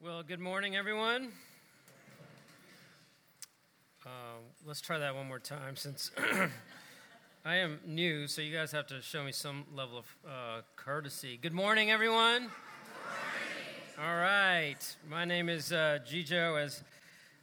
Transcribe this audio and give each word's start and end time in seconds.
Well, 0.00 0.22
good 0.22 0.38
morning, 0.38 0.76
everyone. 0.76 1.32
Uh, 4.06 4.08
let's 4.64 4.80
try 4.80 4.96
that 4.96 5.12
one 5.16 5.26
more 5.26 5.40
time 5.40 5.74
since 5.74 6.12
I 7.44 7.56
am 7.56 7.80
new, 7.84 8.28
so 8.28 8.40
you 8.40 8.54
guys 8.54 8.70
have 8.70 8.86
to 8.86 9.02
show 9.02 9.24
me 9.24 9.32
some 9.32 9.64
level 9.74 9.98
of 9.98 10.16
uh, 10.24 10.60
courtesy. 10.76 11.36
Good 11.42 11.52
morning, 11.52 11.90
everyone. 11.90 12.42
Good 12.42 13.98
morning. 13.98 14.08
All 14.08 14.14
right. 14.20 14.96
My 15.10 15.24
name 15.24 15.48
is 15.48 15.72
uh, 15.72 15.98
Gijo. 16.08 16.62
As, 16.62 16.84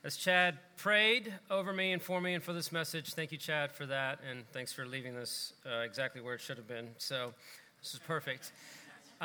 as 0.05 0.15
Chad 0.15 0.57
prayed 0.77 1.33
over 1.51 1.73
me 1.73 1.91
and 1.91 2.01
for 2.01 2.21
me 2.21 2.35
and 2.35 2.43
for 2.43 2.53
this 2.53 2.71
message, 2.71 3.15
thank 3.15 3.33
you, 3.33 3.37
Chad, 3.37 3.73
for 3.73 3.85
that, 3.85 4.19
and 4.31 4.45
thanks 4.53 4.71
for 4.71 4.85
leaving 4.85 5.13
this 5.13 5.51
uh, 5.65 5.79
exactly 5.79 6.21
where 6.21 6.35
it 6.35 6.41
should 6.41 6.55
have 6.55 6.69
been. 6.69 6.87
So 6.99 7.33
this 7.81 7.93
is 7.93 7.99
perfect. 8.07 8.53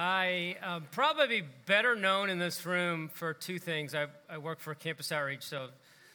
I 0.02 0.56
um, 0.62 0.86
probably 0.92 1.42
better 1.66 1.94
known 1.94 2.30
in 2.30 2.38
this 2.38 2.64
room 2.64 3.10
for 3.12 3.34
two 3.34 3.58
things. 3.58 3.94
I, 3.94 4.06
I 4.30 4.38
work 4.38 4.58
for 4.58 4.74
Campus 4.74 5.12
Outreach, 5.12 5.42
so 5.42 5.68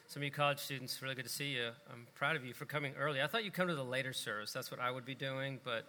some 0.07 0.21
of 0.21 0.25
you 0.25 0.31
college 0.31 0.57
students, 0.57 0.99
really 1.03 1.13
good 1.13 1.25
to 1.25 1.29
see 1.29 1.49
you. 1.49 1.69
I'm 1.93 2.07
proud 2.15 2.35
of 2.35 2.43
you 2.43 2.55
for 2.55 2.65
coming 2.65 2.93
early. 2.99 3.21
I 3.21 3.27
thought 3.27 3.43
you'd 3.43 3.53
come 3.53 3.67
to 3.67 3.75
the 3.75 3.83
later 3.83 4.11
service. 4.11 4.51
That's 4.51 4.71
what 4.71 4.79
I 4.79 4.89
would 4.89 5.05
be 5.05 5.13
doing, 5.13 5.59
but 5.63 5.85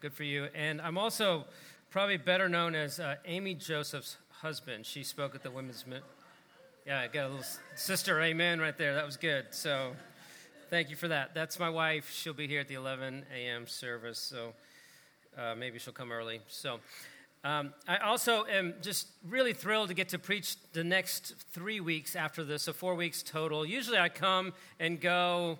good 0.00 0.14
for 0.14 0.22
you. 0.22 0.48
And 0.54 0.80
I'm 0.80 0.96
also 0.96 1.44
probably 1.90 2.16
better 2.16 2.48
known 2.48 2.74
as 2.74 2.98
uh, 2.98 3.16
Amy 3.26 3.52
Joseph's 3.52 4.16
husband. 4.30 4.86
She 4.86 5.04
spoke 5.04 5.34
at 5.34 5.42
the 5.42 5.50
women's. 5.50 5.86
Mi- 5.86 5.98
yeah, 6.86 7.00
I 7.00 7.08
got 7.08 7.26
a 7.26 7.28
little 7.28 7.44
sister 7.74 8.22
amen 8.22 8.58
right 8.58 8.78
there. 8.78 8.94
That 8.94 9.04
was 9.04 9.18
good. 9.18 9.48
So 9.50 9.92
thank 10.70 10.88
you 10.88 10.96
for 10.96 11.08
that. 11.08 11.34
That's 11.34 11.58
my 11.58 11.68
wife. 11.68 12.10
She'll 12.10 12.32
be 12.32 12.48
here 12.48 12.60
at 12.60 12.68
the 12.68 12.76
11 12.76 13.26
a.m. 13.36 13.66
service, 13.66 14.18
so 14.18 14.54
uh, 15.36 15.54
maybe 15.54 15.78
she'll 15.78 15.92
come 15.92 16.10
early. 16.10 16.40
So. 16.48 16.80
Um, 17.44 17.74
I 17.86 17.98
also 17.98 18.46
am 18.46 18.72
just 18.80 19.06
really 19.28 19.52
thrilled 19.52 19.88
to 19.88 19.94
get 19.94 20.08
to 20.08 20.18
preach 20.18 20.56
the 20.72 20.82
next 20.82 21.34
three 21.52 21.78
weeks 21.78 22.16
after 22.16 22.42
this, 22.42 22.62
so 22.62 22.72
four 22.72 22.94
weeks 22.94 23.22
total. 23.22 23.66
Usually 23.66 23.98
I 23.98 24.08
come 24.08 24.54
and 24.80 24.98
go 24.98 25.58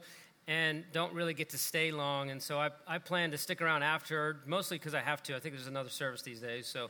and 0.48 0.82
don't 0.94 1.12
really 1.12 1.34
get 1.34 1.50
to 1.50 1.58
stay 1.58 1.90
long, 1.90 2.30
and 2.30 2.42
so 2.42 2.58
I, 2.58 2.70
I 2.88 2.96
plan 2.96 3.32
to 3.32 3.38
stick 3.38 3.60
around 3.60 3.82
after, 3.82 4.38
mostly 4.46 4.78
because 4.78 4.94
I 4.94 5.00
have 5.00 5.22
to. 5.24 5.36
I 5.36 5.40
think 5.40 5.54
there's 5.54 5.66
another 5.66 5.90
service 5.90 6.22
these 6.22 6.40
days. 6.40 6.66
So, 6.66 6.88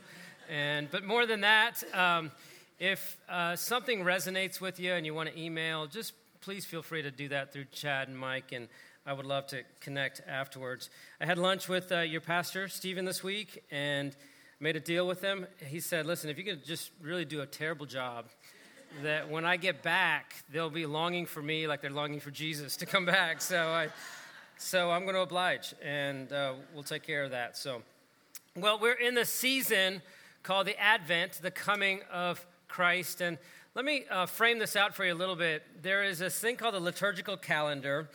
and 0.49 0.89
but 0.89 1.03
more 1.03 1.25
than 1.25 1.41
that, 1.41 1.83
um, 1.93 2.31
if 2.79 3.17
uh, 3.27 3.57
something 3.57 3.99
resonates 3.99 4.61
with 4.61 4.79
you 4.79 4.93
and 4.93 5.05
you 5.05 5.13
want 5.13 5.27
to 5.29 5.37
email, 5.37 5.87
just 5.87 6.13
please 6.39 6.63
feel 6.63 6.81
free 6.81 7.01
to 7.01 7.11
do 7.11 7.27
that 7.29 7.51
through 7.51 7.65
Chad 7.73 8.07
and 8.07 8.17
Mike, 8.17 8.53
and 8.53 8.69
I 9.05 9.11
would 9.11 9.25
love 9.25 9.45
to 9.47 9.63
connect 9.81 10.21
afterwards. 10.25 10.89
I 11.19 11.25
had 11.25 11.37
lunch 11.37 11.67
with 11.67 11.91
uh, 11.91 11.99
your 11.99 12.21
pastor 12.21 12.69
Stephen 12.69 13.03
this 13.03 13.21
week, 13.21 13.61
and 13.71 14.15
made 14.59 14.75
a 14.75 14.79
deal 14.79 15.07
with 15.07 15.21
him. 15.21 15.45
He 15.65 15.79
said, 15.79 16.05
Listen, 16.05 16.29
if 16.29 16.37
you 16.37 16.43
could 16.43 16.63
just 16.63 16.91
really 17.01 17.25
do 17.25 17.41
a 17.41 17.45
terrible 17.45 17.85
job, 17.85 18.25
that 19.03 19.29
when 19.29 19.45
I 19.45 19.57
get 19.57 19.83
back, 19.83 20.43
they'll 20.51 20.69
be 20.69 20.85
longing 20.85 21.25
for 21.25 21.41
me 21.41 21.67
like 21.67 21.81
they're 21.81 21.89
longing 21.89 22.19
for 22.19 22.31
Jesus 22.31 22.77
to 22.77 22.85
come 22.85 23.05
back. 23.05 23.41
So, 23.41 23.67
I, 23.67 23.89
so 24.57 24.91
I'm 24.91 25.03
going 25.03 25.15
to 25.15 25.21
oblige, 25.21 25.73
and 25.83 26.31
uh, 26.31 26.53
we'll 26.73 26.83
take 26.83 27.03
care 27.03 27.23
of 27.23 27.31
that. 27.31 27.57
So, 27.57 27.81
well, 28.55 28.79
we're 28.79 28.93
in 28.93 29.15
the 29.15 29.25
season 29.25 30.01
called 30.43 30.67
the 30.67 30.79
Advent, 30.79 31.39
the 31.41 31.51
coming 31.51 32.01
of 32.11 32.45
Christ. 32.67 33.19
And 33.19 33.37
let 33.73 33.83
me 33.83 34.05
uh, 34.09 34.25
frame 34.25 34.59
this 34.59 34.75
out 34.75 34.95
for 34.95 35.03
you 35.03 35.13
a 35.13 35.15
little 35.15 35.35
bit. 35.35 35.63
There 35.81 36.03
is 36.03 36.19
this 36.19 36.39
thing 36.39 36.55
called 36.55 36.75
the 36.75 36.79
liturgical 36.79 37.35
calendar. 37.35 38.09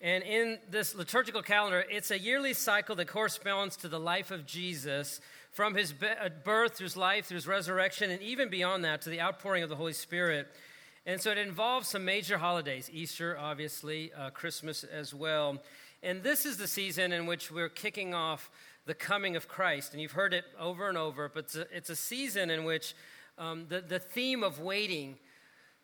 And 0.00 0.24
in 0.24 0.58
this 0.70 0.94
liturgical 0.94 1.42
calendar, 1.42 1.84
it's 1.88 2.10
a 2.10 2.18
yearly 2.18 2.54
cycle 2.54 2.96
that 2.96 3.06
corresponds 3.06 3.76
to 3.78 3.88
the 3.88 4.00
life 4.00 4.30
of 4.30 4.46
Jesus 4.46 5.20
from 5.54 5.76
his 5.76 5.94
uh, 6.02 6.28
birth 6.42 6.74
through 6.74 6.86
his 6.86 6.96
life, 6.96 7.26
through 7.26 7.36
his 7.36 7.46
resurrection, 7.46 8.10
and 8.10 8.20
even 8.20 8.50
beyond 8.50 8.84
that 8.84 9.00
to 9.02 9.08
the 9.08 9.20
outpouring 9.20 9.62
of 9.62 9.68
the 9.68 9.76
Holy 9.76 9.92
Spirit. 9.92 10.48
And 11.06 11.20
so 11.20 11.30
it 11.30 11.38
involves 11.38 11.86
some 11.88 12.04
major 12.04 12.38
holidays 12.38 12.90
Easter, 12.92 13.38
obviously, 13.38 14.12
uh, 14.12 14.30
Christmas 14.30 14.82
as 14.82 15.14
well. 15.14 15.62
And 16.02 16.24
this 16.24 16.44
is 16.44 16.56
the 16.56 16.66
season 16.66 17.12
in 17.12 17.26
which 17.26 17.52
we're 17.52 17.68
kicking 17.68 18.14
off 18.14 18.50
the 18.84 18.94
coming 18.94 19.36
of 19.36 19.46
Christ. 19.46 19.92
And 19.92 20.02
you've 20.02 20.12
heard 20.12 20.34
it 20.34 20.44
over 20.58 20.88
and 20.88 20.98
over, 20.98 21.30
but 21.32 21.44
it's 21.44 21.56
a, 21.56 21.66
it's 21.76 21.90
a 21.90 21.96
season 21.96 22.50
in 22.50 22.64
which 22.64 22.96
um, 23.38 23.66
the, 23.68 23.80
the 23.80 24.00
theme 24.00 24.42
of 24.42 24.58
waiting, 24.58 25.16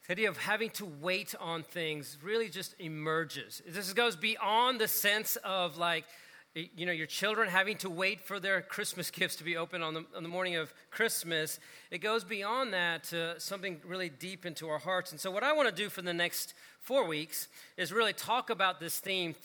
the 0.09 0.13
idea 0.13 0.29
of 0.29 0.37
having 0.37 0.71
to 0.71 0.85
wait 1.01 1.37
on 1.39 1.63
things, 1.63 2.19
really 2.25 2.49
just 2.49 2.75
emerges. 2.81 3.63
This 3.69 3.93
goes 3.93 4.17
beyond 4.17 4.81
the 4.81 4.89
sense 4.89 5.37
of 5.45 5.79
like, 5.79 6.07
you 6.55 6.85
know, 6.85 6.93
your 6.93 7.07
children 7.07 7.49
having 7.49 7.77
to 7.77 7.89
wait 7.89 8.21
for 8.21 8.41
their 8.41 8.61
Christmas 8.61 9.11
gifts 9.13 9.37
to 9.37 9.45
be 9.45 9.57
open 9.57 9.83
on 9.83 9.95
the, 9.95 10.05
on 10.17 10.23
the 10.23 10.29
morning 10.29 10.57
of 10.57 10.73
Christmas. 10.91 11.61
It 11.91 11.99
goes 11.99 12.25
beyond 12.25 12.75
that 12.75 13.05
to 13.05 13.39
something 13.39 13.81
really 13.87 14.09
deep 14.09 14.45
into 14.45 14.69
our 14.69 14.79
hearts. 14.79 15.13
And 15.13 15.21
so, 15.21 15.31
what 15.31 15.45
I 15.45 15.53
want 15.53 15.69
to 15.69 15.75
do 15.75 15.89
for 15.89 16.03
the 16.03 16.15
next 16.15 16.55
four 16.81 17.07
weeks 17.07 17.49
is 17.77 17.93
really 17.93 18.13
talk 18.13 18.51
about 18.51 18.81
this 18.81 18.99
theme, 18.99 19.37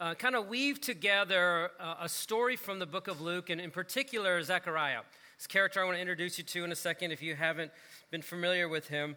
uh, 0.00 0.14
kind 0.14 0.34
of 0.34 0.48
weave 0.48 0.80
together 0.80 1.70
uh, 1.78 1.96
a 2.00 2.08
story 2.08 2.56
from 2.56 2.78
the 2.78 2.86
book 2.86 3.08
of 3.08 3.20
Luke, 3.20 3.50
and 3.50 3.60
in 3.60 3.70
particular, 3.70 4.42
Zechariah. 4.42 5.00
This 5.36 5.46
character 5.46 5.82
I 5.82 5.84
want 5.84 5.96
to 5.96 6.00
introduce 6.00 6.38
you 6.38 6.44
to 6.44 6.64
in 6.64 6.72
a 6.72 6.76
second 6.76 7.10
if 7.10 7.22
you 7.22 7.34
haven't 7.34 7.72
been 8.10 8.22
familiar 8.22 8.68
with 8.68 8.88
him. 8.88 9.16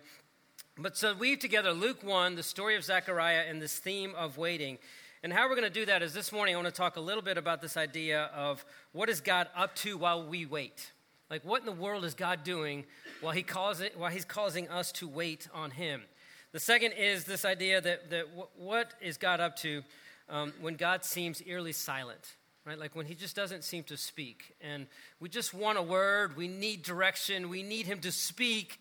But 0.77 0.97
so, 0.97 1.13
weave 1.15 1.39
together 1.39 1.71
Luke 1.71 2.03
1, 2.03 2.35
the 2.35 2.43
story 2.43 2.75
of 2.75 2.83
Zechariah, 2.83 3.45
and 3.47 3.61
this 3.61 3.79
theme 3.79 4.13
of 4.15 4.37
waiting. 4.37 4.79
And 5.23 5.33
how 5.33 5.49
we're 5.49 5.55
going 5.55 5.63
to 5.63 5.79
do 5.79 5.87
that 5.87 6.03
is 6.03 6.13
this 6.13 6.31
morning 6.31 6.53
I 6.53 6.61
want 6.61 6.67
to 6.67 6.73
talk 6.73 6.95
a 6.95 7.01
little 7.01 7.23
bit 7.23 7.39
about 7.39 7.59
this 7.59 7.75
idea 7.75 8.25
of 8.35 8.63
what 8.91 9.09
is 9.09 9.19
God 9.19 9.47
up 9.55 9.73
to 9.77 9.97
while 9.97 10.27
we 10.27 10.45
wait. 10.45 10.91
Like, 11.27 11.43
what 11.43 11.59
in 11.59 11.65
the 11.65 11.71
world 11.71 12.05
is 12.05 12.13
God 12.13 12.43
doing 12.43 12.85
while, 13.21 13.33
he 13.33 13.41
calls 13.41 13.81
it, 13.81 13.97
while 13.97 14.11
He's 14.11 14.23
causing 14.23 14.69
us 14.69 14.91
to 14.93 15.07
wait 15.07 15.49
on 15.55 15.71
Him? 15.71 16.03
The 16.51 16.59
second 16.59 16.93
is 16.93 17.23
this 17.23 17.45
idea 17.45 17.81
that, 17.81 18.11
that 18.11 18.25
what 18.55 18.93
is 19.01 19.17
God 19.17 19.39
up 19.39 19.55
to 19.57 19.83
um, 20.29 20.53
when 20.61 20.75
God 20.75 21.03
seems 21.03 21.41
eerily 21.45 21.73
silent, 21.73 22.35
right? 22.63 22.77
Like 22.77 22.95
when 22.95 23.07
He 23.07 23.15
just 23.15 23.35
doesn't 23.35 23.63
seem 23.63 23.83
to 23.85 23.97
speak. 23.97 24.55
And 24.61 24.85
we 25.19 25.29
just 25.29 25.51
want 25.51 25.79
a 25.79 25.83
word, 25.83 26.37
we 26.37 26.47
need 26.47 26.83
direction, 26.83 27.49
we 27.49 27.63
need 27.63 27.87
Him 27.87 27.99
to 28.01 28.11
speak, 28.11 28.79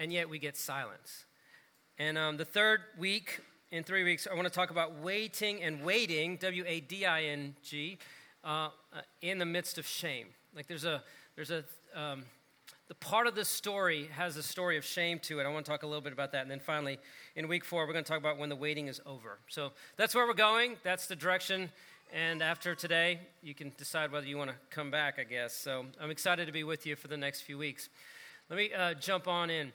and 0.00 0.12
yet 0.12 0.28
we 0.28 0.40
get 0.40 0.56
silence. 0.56 1.26
And 1.96 2.18
um, 2.18 2.38
the 2.38 2.44
third 2.44 2.80
week, 2.98 3.40
in 3.70 3.82
three 3.82 4.04
weeks, 4.04 4.26
I 4.30 4.34
want 4.34 4.46
to 4.46 4.52
talk 4.52 4.70
about 4.70 5.00
waiting 5.00 5.62
and 5.62 5.82
wading, 5.82 6.36
W 6.36 6.64
A 6.66 6.80
D 6.80 7.04
I 7.04 7.24
N 7.24 7.56
G, 7.62 7.98
uh, 8.44 8.68
uh, 8.94 9.00
in 9.22 9.38
the 9.38 9.46
midst 9.46 9.78
of 9.78 9.86
shame. 9.86 10.28
Like 10.54 10.66
there's 10.66 10.84
a, 10.84 11.02
there's 11.34 11.50
a, 11.50 11.64
um, 11.94 12.24
the 12.88 12.94
part 12.94 13.26
of 13.26 13.34
this 13.34 13.48
story 13.48 14.08
has 14.12 14.36
a 14.36 14.42
story 14.42 14.76
of 14.76 14.84
shame 14.84 15.18
to 15.20 15.40
it. 15.40 15.44
I 15.44 15.48
want 15.48 15.66
to 15.66 15.70
talk 15.70 15.82
a 15.82 15.86
little 15.86 16.00
bit 16.00 16.12
about 16.12 16.30
that. 16.32 16.42
And 16.42 16.50
then 16.50 16.60
finally, 16.60 16.98
in 17.34 17.48
week 17.48 17.64
four, 17.64 17.84
we're 17.84 17.92
going 17.92 18.04
to 18.04 18.08
talk 18.08 18.20
about 18.20 18.38
when 18.38 18.48
the 18.48 18.56
waiting 18.56 18.86
is 18.86 19.00
over. 19.04 19.38
So 19.48 19.72
that's 19.96 20.14
where 20.14 20.26
we're 20.26 20.34
going. 20.34 20.76
That's 20.84 21.08
the 21.08 21.16
direction. 21.16 21.70
And 22.14 22.40
after 22.40 22.76
today, 22.76 23.18
you 23.42 23.54
can 23.54 23.72
decide 23.76 24.12
whether 24.12 24.26
you 24.26 24.38
want 24.38 24.50
to 24.50 24.56
come 24.70 24.92
back, 24.92 25.18
I 25.18 25.24
guess. 25.24 25.52
So 25.52 25.86
I'm 26.00 26.10
excited 26.10 26.46
to 26.46 26.52
be 26.52 26.62
with 26.62 26.86
you 26.86 26.94
for 26.94 27.08
the 27.08 27.16
next 27.16 27.40
few 27.40 27.58
weeks. 27.58 27.88
Let 28.48 28.56
me 28.56 28.72
uh, 28.72 28.94
jump 28.94 29.26
on 29.26 29.50
in. 29.50 29.72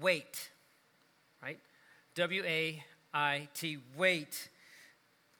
Wait, 0.00 0.48
right? 1.42 1.58
W 2.14 2.42
A 2.46 2.82
I 3.14 3.48
T, 3.54 3.78
wait. 3.96 4.50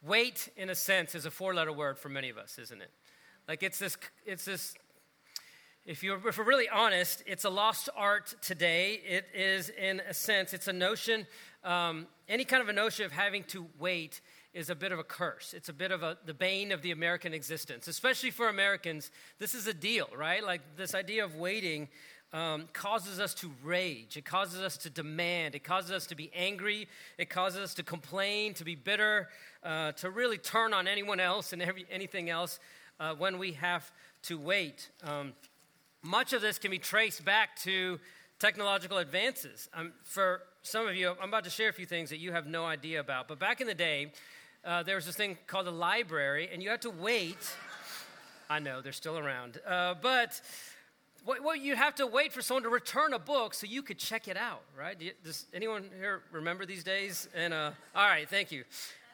Wait, 0.01 0.49
in 0.55 0.69
a 0.69 0.75
sense, 0.75 1.13
is 1.13 1.25
a 1.25 1.31
four 1.31 1.53
letter 1.53 1.73
word 1.73 1.97
for 1.99 2.09
many 2.09 2.29
of 2.29 2.37
us, 2.37 2.57
isn't 2.57 2.81
it? 2.81 2.91
Like 3.47 3.63
it's 3.63 3.79
this, 3.79 3.97
it's 4.25 4.45
this, 4.45 4.75
if, 5.85 6.03
you're, 6.03 6.25
if 6.27 6.37
we're 6.37 6.45
really 6.45 6.69
honest, 6.69 7.21
it's 7.25 7.43
a 7.43 7.49
lost 7.49 7.89
art 7.95 8.33
today. 8.41 9.01
It 9.05 9.25
is, 9.35 9.69
in 9.69 10.01
a 10.07 10.13
sense, 10.13 10.53
it's 10.53 10.67
a 10.67 10.73
notion, 10.73 11.27
um, 11.63 12.07
any 12.29 12.45
kind 12.45 12.63
of 12.63 12.69
a 12.69 12.73
notion 12.73 13.05
of 13.05 13.11
having 13.11 13.43
to 13.45 13.67
wait 13.77 14.21
is 14.53 14.69
a 14.69 14.75
bit 14.75 14.91
of 14.91 14.99
a 14.99 15.03
curse. 15.03 15.53
It's 15.53 15.67
a 15.67 15.73
bit 15.73 15.91
of 15.91 16.01
a, 16.01 16.17
the 16.25 16.33
bane 16.33 16.71
of 16.71 16.81
the 16.81 16.91
American 16.91 17.33
existence, 17.33 17.87
especially 17.89 18.31
for 18.31 18.47
Americans. 18.47 19.11
This 19.37 19.53
is 19.53 19.67
a 19.67 19.73
deal, 19.73 20.07
right? 20.15 20.43
Like 20.43 20.61
this 20.77 20.95
idea 20.95 21.25
of 21.25 21.35
waiting 21.35 21.89
um, 22.35 22.67
causes 22.73 23.21
us 23.21 23.33
to 23.33 23.49
rage. 23.63 24.17
It 24.17 24.25
causes 24.25 24.59
us 24.59 24.75
to 24.79 24.89
demand. 24.89 25.55
It 25.55 25.63
causes 25.63 25.91
us 25.91 26.05
to 26.07 26.15
be 26.15 26.29
angry. 26.35 26.89
It 27.17 27.29
causes 27.29 27.61
us 27.61 27.73
to 27.75 27.83
complain, 27.83 28.53
to 28.55 28.65
be 28.65 28.75
bitter, 28.75 29.29
uh, 29.63 29.93
to 29.93 30.09
really 30.09 30.37
turn 30.37 30.73
on 30.73 30.85
anyone 30.85 31.21
else 31.21 31.53
and 31.53 31.61
every, 31.61 31.85
anything 31.89 32.29
else 32.29 32.59
uh, 32.99 33.13
when 33.13 33.39
we 33.39 33.53
have 33.53 33.89
to 34.23 34.37
wait. 34.37 34.89
Um, 35.01 35.31
much 36.01 36.33
of 36.33 36.41
this 36.41 36.59
can 36.59 36.71
be 36.71 36.77
traced 36.77 37.23
back 37.23 37.55
to 37.61 38.01
technological 38.37 38.97
advances. 38.97 39.69
Um, 39.73 39.93
for 40.03 40.41
some 40.61 40.89
of 40.89 40.95
you, 40.95 41.15
I'm 41.21 41.29
about 41.29 41.45
to 41.45 41.49
share 41.49 41.69
a 41.69 41.73
few 41.73 41.85
things 41.85 42.09
that 42.09 42.17
you 42.17 42.33
have 42.33 42.47
no 42.47 42.65
idea 42.65 42.99
about. 42.99 43.29
But 43.29 43.39
back 43.39 43.61
in 43.61 43.67
the 43.67 43.73
day, 43.73 44.11
uh, 44.65 44.83
there 44.83 44.97
was 44.97 45.05
this 45.05 45.15
thing 45.15 45.37
called 45.47 45.67
a 45.67 45.71
library, 45.71 46.49
and 46.51 46.61
you 46.61 46.69
had 46.69 46.81
to 46.81 46.89
wait. 46.89 47.37
I 48.49 48.59
know, 48.59 48.81
they're 48.81 48.91
still 48.91 49.17
around. 49.17 49.61
Uh, 49.65 49.93
but 50.01 50.41
well, 51.25 51.55
you 51.55 51.75
have 51.75 51.95
to 51.95 52.05
wait 52.05 52.31
for 52.31 52.41
someone 52.41 52.63
to 52.63 52.69
return 52.69 53.13
a 53.13 53.19
book 53.19 53.53
so 53.53 53.65
you 53.65 53.81
could 53.81 53.97
check 53.97 54.27
it 54.27 54.37
out, 54.37 54.61
right? 54.77 54.95
Does 55.23 55.45
anyone 55.53 55.89
here 55.97 56.21
remember 56.31 56.65
these 56.65 56.83
days? 56.83 57.27
And 57.33 57.53
uh, 57.53 57.71
all 57.95 58.07
right, 58.07 58.29
thank 58.29 58.51
you. 58.51 58.63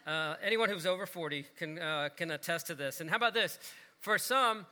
Uh, 0.06 0.36
anyone 0.44 0.68
who's 0.70 0.86
over 0.86 1.06
40 1.06 1.46
can, 1.58 1.80
uh, 1.80 2.10
can 2.16 2.32
attest 2.32 2.68
to 2.68 2.76
this. 2.76 3.02
And 3.02 3.10
how 3.10 3.16
about 3.16 3.34
this? 3.34 3.58
For 4.00 4.18
some, 4.18 4.66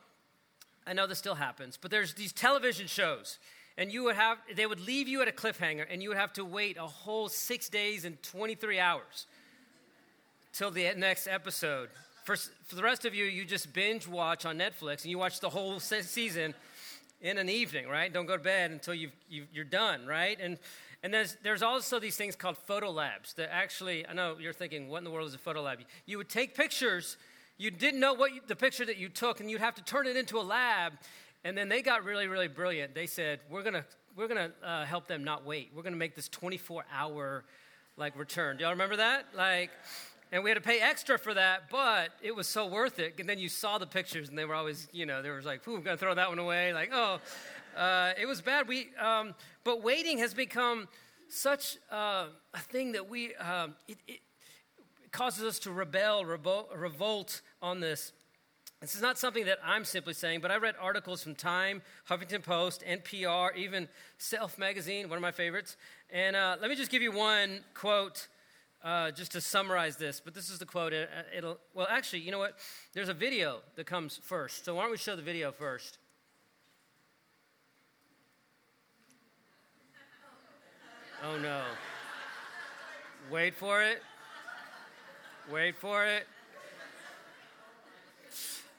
I 0.86 0.92
know 0.92 1.06
this 1.06 1.18
still 1.18 1.36
happens, 1.36 1.78
but 1.80 1.90
there's 1.90 2.14
these 2.14 2.32
television 2.32 2.86
shows, 2.86 3.38
and 3.78 3.92
you 3.92 4.04
would 4.04 4.16
have, 4.16 4.38
they 4.54 4.66
would 4.66 4.80
leave 4.80 5.08
you 5.08 5.22
at 5.22 5.28
a 5.28 5.32
cliffhanger, 5.32 5.86
and 5.88 6.02
you 6.02 6.08
would 6.10 6.18
have 6.18 6.32
to 6.34 6.44
wait 6.44 6.76
a 6.76 6.86
whole 6.86 7.28
six 7.28 7.68
days 7.68 8.04
and 8.04 8.22
23 8.22 8.80
hours 8.80 9.26
till 10.52 10.70
the 10.70 10.92
next 10.96 11.26
episode. 11.26 11.88
For, 12.24 12.36
for 12.36 12.74
the 12.74 12.82
rest 12.82 13.06
of 13.06 13.14
you, 13.14 13.24
you 13.24 13.44
just 13.44 13.72
binge 13.72 14.06
watch 14.06 14.44
on 14.44 14.58
Netflix, 14.58 15.02
and 15.02 15.10
you 15.10 15.18
watch 15.18 15.40
the 15.40 15.48
whole 15.48 15.80
se- 15.80 16.02
season 16.02 16.54
in 17.20 17.38
an 17.38 17.48
evening, 17.48 17.88
right? 17.88 18.12
Don't 18.12 18.26
go 18.26 18.36
to 18.36 18.42
bed 18.42 18.70
until 18.70 18.94
you've, 18.94 19.12
you 19.28 19.44
are 19.58 19.64
done, 19.64 20.06
right? 20.06 20.38
And 20.40 20.58
and 21.02 21.14
there's, 21.14 21.36
there's 21.42 21.62
also 21.62 21.98
these 21.98 22.16
things 22.16 22.36
called 22.36 22.58
photo 22.58 22.90
labs 22.90 23.32
that 23.34 23.52
actually, 23.52 24.06
I 24.06 24.12
know 24.12 24.36
you're 24.38 24.52
thinking, 24.52 24.88
what 24.88 24.98
in 24.98 25.04
the 25.04 25.10
world 25.10 25.28
is 25.28 25.34
a 25.34 25.38
photo 25.38 25.62
lab? 25.62 25.78
You 26.04 26.18
would 26.18 26.28
take 26.28 26.54
pictures, 26.54 27.16
you 27.56 27.70
didn't 27.70 28.00
know 28.00 28.12
what 28.12 28.34
you, 28.34 28.40
the 28.46 28.56
picture 28.56 28.84
that 28.84 28.98
you 28.98 29.08
took, 29.08 29.40
and 29.40 29.50
you'd 29.50 29.62
have 29.62 29.74
to 29.76 29.84
turn 29.84 30.06
it 30.06 30.16
into 30.16 30.38
a 30.38 30.42
lab. 30.42 30.92
And 31.42 31.56
then 31.56 31.70
they 31.70 31.80
got 31.80 32.04
really, 32.04 32.26
really 32.26 32.48
brilliant. 32.48 32.94
They 32.94 33.06
said, 33.06 33.40
we're 33.48 33.62
going 33.62 33.74
to 33.74 33.84
we're 34.16 34.28
gonna, 34.28 34.50
uh, 34.62 34.84
help 34.84 35.06
them 35.06 35.24
not 35.24 35.46
wait. 35.46 35.70
We're 35.74 35.82
going 35.82 35.94
to 35.94 35.98
make 35.98 36.14
this 36.14 36.28
24 36.28 36.84
hour 36.92 37.44
like 37.96 38.18
return. 38.18 38.56
Do 38.56 38.64
y'all 38.64 38.72
remember 38.72 38.96
that? 38.96 39.26
Like, 39.34 39.70
and 40.32 40.44
we 40.44 40.50
had 40.50 40.54
to 40.54 40.60
pay 40.60 40.80
extra 40.80 41.18
for 41.18 41.34
that, 41.34 41.70
but 41.70 42.10
it 42.22 42.34
was 42.34 42.46
so 42.46 42.66
worth 42.66 42.98
it. 42.98 43.14
And 43.18 43.28
then 43.28 43.38
you 43.38 43.48
saw 43.48 43.78
the 43.78 43.86
pictures, 43.86 44.28
and 44.28 44.38
they 44.38 44.44
were 44.44 44.54
always, 44.54 44.88
you 44.92 45.06
know, 45.06 45.22
they 45.22 45.30
were 45.30 45.42
like, 45.42 45.66
"Ooh, 45.66 45.76
I'm 45.76 45.82
gonna 45.82 45.96
throw 45.96 46.14
that 46.14 46.28
one 46.28 46.38
away." 46.38 46.72
Like, 46.72 46.90
oh, 46.92 47.20
uh, 47.76 48.12
it 48.20 48.26
was 48.26 48.40
bad. 48.40 48.68
We, 48.68 48.90
um, 48.96 49.34
but 49.64 49.82
waiting 49.82 50.18
has 50.18 50.34
become 50.34 50.88
such 51.28 51.78
uh, 51.90 52.26
a 52.54 52.58
thing 52.58 52.92
that 52.92 53.08
we 53.08 53.34
um, 53.36 53.74
it, 53.88 53.98
it, 54.06 54.20
causes 55.12 55.44
us 55.44 55.58
to 55.60 55.72
rebel, 55.72 56.24
revolt 56.24 57.40
on 57.60 57.80
this. 57.80 58.12
This 58.80 58.94
is 58.94 59.02
not 59.02 59.18
something 59.18 59.44
that 59.44 59.58
I'm 59.62 59.84
simply 59.84 60.14
saying, 60.14 60.40
but 60.40 60.50
I 60.50 60.56
read 60.56 60.74
articles 60.80 61.22
from 61.22 61.34
Time, 61.34 61.82
Huffington 62.08 62.42
Post, 62.42 62.82
NPR, 62.88 63.54
even 63.54 63.88
Self 64.16 64.56
Magazine, 64.56 65.08
one 65.08 65.18
of 65.18 65.22
my 65.22 65.32
favorites. 65.32 65.76
And 66.10 66.34
uh, 66.34 66.56
let 66.60 66.70
me 66.70 66.76
just 66.76 66.90
give 66.90 67.02
you 67.02 67.12
one 67.12 67.60
quote 67.74 68.28
uh, 68.82 69.10
just 69.10 69.32
to 69.32 69.40
summarize 69.40 69.96
this. 69.96 70.20
But 70.20 70.34
this 70.34 70.50
is 70.50 70.58
the 70.58 70.66
quote. 70.66 70.92
It, 70.92 71.08
will 71.42 71.58
well, 71.74 71.86
actually, 71.90 72.20
you 72.20 72.30
know 72.30 72.38
what? 72.38 72.58
There's 72.92 73.08
a 73.08 73.14
video 73.14 73.60
that 73.76 73.86
comes 73.86 74.20
first. 74.22 74.64
So 74.64 74.74
why 74.74 74.82
don't 74.82 74.90
we 74.90 74.96
show 74.96 75.16
the 75.16 75.22
video 75.22 75.52
first? 75.52 75.98
Oh 81.22 81.38
no. 81.38 81.62
Wait 83.30 83.54
for 83.54 83.82
it. 83.82 84.02
Wait 85.52 85.76
for 85.76 86.06
it. 86.06 86.26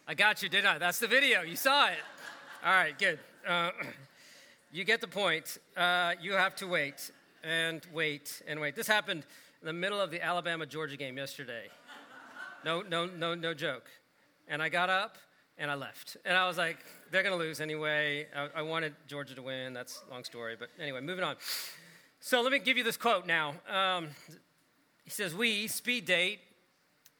I 0.07 0.15
got 0.15 0.41
you, 0.41 0.49
did 0.49 0.65
I? 0.65 0.79
That's 0.79 0.99
the 0.99 1.07
video. 1.07 1.41
You 1.41 1.55
saw 1.55 1.87
it. 1.87 1.99
All 2.65 2.71
right, 2.71 2.97
good. 2.97 3.19
Uh, 3.47 3.71
you 4.71 4.83
get 4.83 5.01
the 5.01 5.07
point. 5.07 5.59
Uh, 5.77 6.13
you 6.19 6.33
have 6.33 6.55
to 6.57 6.67
wait 6.67 7.11
and 7.43 7.85
wait 7.93 8.41
and 8.47 8.59
wait. 8.59 8.75
This 8.75 8.87
happened 8.87 9.23
in 9.61 9.67
the 9.67 9.73
middle 9.73 10.01
of 10.01 10.09
the 10.09 10.23
Alabama 10.23 10.65
Georgia 10.65 10.97
game 10.97 11.17
yesterday. 11.17 11.65
No, 12.65 12.81
no, 12.81 13.05
no, 13.05 13.35
no 13.35 13.53
joke. 13.53 13.85
And 14.47 14.61
I 14.61 14.69
got 14.69 14.89
up 14.89 15.17
and 15.57 15.69
I 15.69 15.75
left. 15.75 16.17
And 16.25 16.35
I 16.35 16.47
was 16.47 16.57
like, 16.57 16.77
they're 17.11 17.23
going 17.23 17.37
to 17.37 17.43
lose 17.43 17.61
anyway. 17.61 18.27
I, 18.35 18.49
I 18.55 18.61
wanted 18.63 18.93
Georgia 19.07 19.35
to 19.35 19.41
win. 19.41 19.73
That's 19.73 20.01
a 20.07 20.11
long 20.11 20.23
story. 20.23 20.55
But 20.57 20.69
anyway, 20.79 21.01
moving 21.01 21.23
on. 21.23 21.35
So 22.19 22.41
let 22.41 22.51
me 22.51 22.59
give 22.59 22.77
you 22.77 22.83
this 22.83 22.97
quote 22.97 23.27
now. 23.27 23.53
Um, 23.71 24.09
he 25.03 25.09
says, 25.11 25.35
We, 25.35 25.67
speed 25.67 26.05
date, 26.05 26.39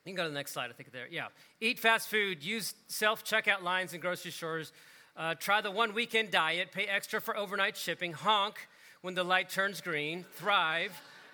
you 0.05 0.09
can 0.09 0.15
go 0.15 0.23
to 0.23 0.29
the 0.29 0.35
next 0.35 0.51
slide, 0.51 0.69
I 0.71 0.73
think 0.73 0.91
there. 0.91 1.07
Yeah. 1.09 1.27
Eat 1.59 1.79
fast 1.79 2.09
food, 2.09 2.43
use 2.43 2.73
self 2.87 3.23
checkout 3.23 3.61
lines 3.61 3.93
in 3.93 4.01
grocery 4.01 4.31
stores, 4.31 4.71
uh, 5.15 5.35
try 5.35 5.61
the 5.61 5.71
one 5.71 5.93
weekend 5.93 6.31
diet, 6.31 6.71
pay 6.71 6.85
extra 6.85 7.21
for 7.21 7.37
overnight 7.37 7.77
shipping, 7.77 8.13
honk 8.13 8.67
when 9.01 9.13
the 9.13 9.23
light 9.23 9.49
turns 9.49 9.81
green, 9.81 10.25
thrive, 10.35 10.91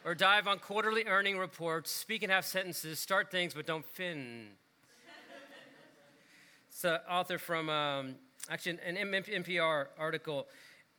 or 0.08 0.16
dive 0.16 0.48
on 0.48 0.58
quarterly 0.58 1.04
earning 1.04 1.38
reports, 1.38 1.92
speak 1.92 2.24
in 2.24 2.30
half 2.30 2.46
sentences, 2.46 2.98
start 2.98 3.30
things 3.30 3.54
but 3.54 3.68
don't 3.68 3.86
fin. 3.86 4.48
it's 6.70 6.86
an 6.86 6.98
author 7.10 7.38
from 7.38 7.68
um, 7.70 8.16
actually 8.50 8.80
an 8.86 8.96
NPR 8.96 9.88
article. 10.00 10.48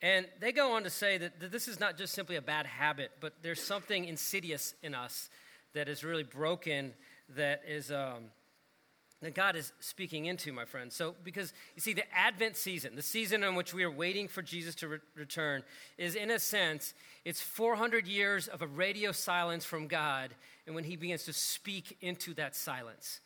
And 0.03 0.27
they 0.41 0.53
go 0.53 0.73
on 0.73 0.85
to 0.85 0.91
say 0.91 1.17
that, 1.17 1.41
that, 1.41 1.51
this 1.51 1.69
is 1.69 1.81
not 1.81 1.97
just 1.97 2.13
simply 2.13 2.37
a 2.37 2.43
bad 2.43 2.67
habit, 2.67 3.13
but 3.19 3.33
there's 3.41 3.63
something 3.63 4.05
insidious 4.05 4.75
in 4.83 4.95
us 4.95 5.31
that 5.73 5.89
is 5.89 6.05
really 6.05 6.23
broken, 6.23 6.93
that 7.35 7.63
is 7.67 7.91
um, 7.91 8.25
that 9.21 9.35
God 9.35 9.57
is 9.57 9.73
speaking 9.81 10.27
into, 10.27 10.53
my 10.53 10.65
friends. 10.65 10.95
So, 10.95 11.15
because 11.25 11.53
you 11.75 11.81
see, 11.81 11.93
the 11.93 12.05
Advent 12.15 12.57
season, 12.57 12.95
the 12.95 13.03
season 13.03 13.43
in 13.43 13.57
which 13.57 13.75
we 13.75 13.83
are 13.83 13.91
waiting 13.91 14.29
for 14.29 14.43
Jesus 14.43 14.77
to 14.77 14.89
re- 14.89 14.99
return, 15.17 15.65
is 15.97 16.15
in 16.15 16.31
a 16.31 16.39
sense, 16.39 16.95
it's 17.25 17.41
400 17.41 18.07
years 18.07 18.47
of 18.47 18.63
a 18.63 18.67
radio 18.67 19.11
silence 19.11 19.65
from 19.65 19.89
God, 19.89 20.31
and 20.67 20.75
when 20.75 20.85
He 20.85 20.95
begins 20.95 21.25
to 21.25 21.33
speak 21.33 21.97
into 22.01 22.33
that 22.35 22.55
silence. 22.55 23.21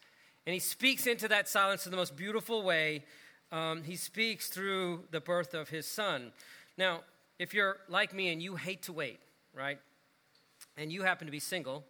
And 0.46 0.54
He 0.54 0.60
speaks 0.60 1.06
into 1.06 1.28
that 1.28 1.46
silence 1.46 1.84
in 1.84 1.90
the 1.90 1.98
most 1.98 2.16
beautiful 2.16 2.62
way. 2.62 3.04
Um, 3.50 3.82
he 3.82 3.96
speaks 3.96 4.48
through 4.48 5.04
the 5.10 5.20
birth 5.20 5.52
of 5.52 5.68
His 5.68 5.86
Son. 5.86 6.32
Now, 6.78 7.02
if 7.38 7.52
you're 7.52 7.76
like 7.88 8.14
me 8.14 8.32
and 8.32 8.42
you 8.42 8.56
hate 8.56 8.84
to 8.84 8.94
wait, 8.94 9.20
right, 9.54 9.78
and 10.78 10.90
you 10.90 11.02
happen 11.02 11.26
to 11.26 11.30
be 11.30 11.38
single, 11.38 11.84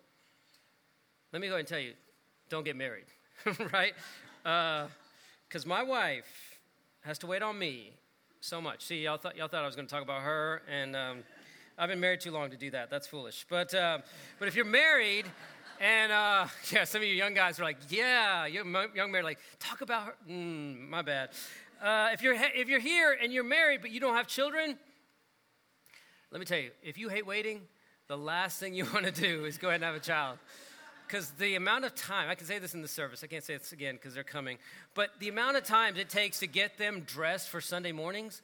let 1.33 1.41
me 1.41 1.47
go 1.47 1.55
ahead 1.55 1.61
and 1.61 1.69
tell 1.69 1.79
you 1.79 1.93
don't 2.49 2.65
get 2.65 2.77
married, 2.77 3.07
right? 3.73 3.95
Because 4.43 5.65
uh, 5.65 5.69
my 5.69 5.83
wife 5.83 6.59
has 7.03 7.19
to 7.19 7.27
wait 7.27 7.43
on 7.43 7.59
me 7.59 7.93
so 8.41 8.61
much. 8.61 8.85
See, 8.85 9.05
y'all 9.05 9.17
thought, 9.17 9.37
y'all 9.37 9.49
thought 9.49 9.63
I 9.63 9.67
was 9.67 9.77
going 9.77 9.87
to 9.87 9.93
talk 9.93 10.03
about 10.03 10.23
her, 10.23 10.63
and 10.71 10.97
um, 10.97 11.19
I've 11.79 11.89
been 11.89 12.01
married 12.01 12.21
too 12.21 12.31
long 12.31 12.51
to 12.51 12.57
do 12.57 12.71
that. 12.71 12.91
That's 12.91 13.07
foolish. 13.07 13.47
But, 13.49 13.75
uh, 13.75 13.99
but 14.39 14.49
if 14.49 14.55
you're 14.55 14.65
married, 14.65 15.27
and 15.81 16.13
uh, 16.13 16.47
yeah, 16.71 16.85
some 16.85 17.03
of 17.03 17.09
you 17.09 17.15
young 17.15 17.35
guys 17.35 17.59
are 17.59 17.65
like, 17.65 17.79
yeah, 17.89 18.47
young, 18.47 18.75
young 18.95 19.11
married, 19.11 19.25
like, 19.25 19.39
talk 19.59 19.81
about 19.81 20.07
her. 20.07 20.15
Mm, 20.29 20.89
my 20.89 21.03
bad. 21.03 21.31
Uh, 21.83 22.11
if, 22.13 22.23
you're, 22.23 22.35
if 22.35 22.69
you're 22.69 22.81
here 22.81 23.17
and 23.21 23.33
you're 23.33 23.45
married 23.45 23.81
but 23.81 23.91
you 23.91 23.99
don't 23.99 24.15
have 24.15 24.29
children, 24.29 24.79
let 26.31 26.39
me 26.39 26.45
tell 26.45 26.59
you, 26.59 26.71
if 26.83 26.97
you 26.97 27.09
hate 27.09 27.27
waiting, 27.27 27.63
the 28.07 28.17
last 28.17 28.61
thing 28.61 28.75
you 28.75 28.87
want 28.95 29.07
to 29.07 29.13
do 29.13 29.45
is 29.45 29.59
go 29.59 29.69
ahead 29.69 29.83
and 29.83 29.85
have 29.85 29.95
a 29.95 30.01
child. 30.01 30.39
Because 31.13 31.29
the 31.33 31.57
amount 31.57 31.85
of 31.85 31.95
time, 31.95 32.31
I 32.31 32.35
can 32.35 32.47
say 32.47 32.59
this 32.59 32.73
in 32.73 32.81
the 32.81 32.89
service, 32.89 33.23
I 33.23 33.27
can't 33.27 33.45
say 33.45 33.55
this 33.59 33.73
again 33.73 33.97
because 33.97 34.15
they're 34.15 34.25
coming, 34.25 34.57
but 34.95 35.11
the 35.19 35.29
amount 35.29 35.59
of 35.59 35.65
times 35.65 35.99
it 35.99 36.09
takes 36.09 36.39
to 36.39 36.47
get 36.47 36.79
them 36.79 37.03
dressed 37.07 37.51
for 37.51 37.61
Sunday 37.61 37.93
mornings, 37.93 38.41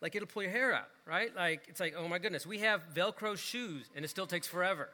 like 0.00 0.14
it'll 0.14 0.28
pull 0.28 0.44
your 0.44 0.52
hair 0.52 0.72
out, 0.72 0.86
right? 1.04 1.34
Like, 1.34 1.62
it's 1.66 1.80
like, 1.80 1.94
oh 1.98 2.06
my 2.06 2.20
goodness, 2.20 2.46
we 2.46 2.60
have 2.60 2.80
Velcro 2.94 3.36
shoes 3.36 3.90
and 3.96 4.04
it 4.04 4.08
still 4.08 4.28
takes 4.28 4.46
forever. 4.46 4.88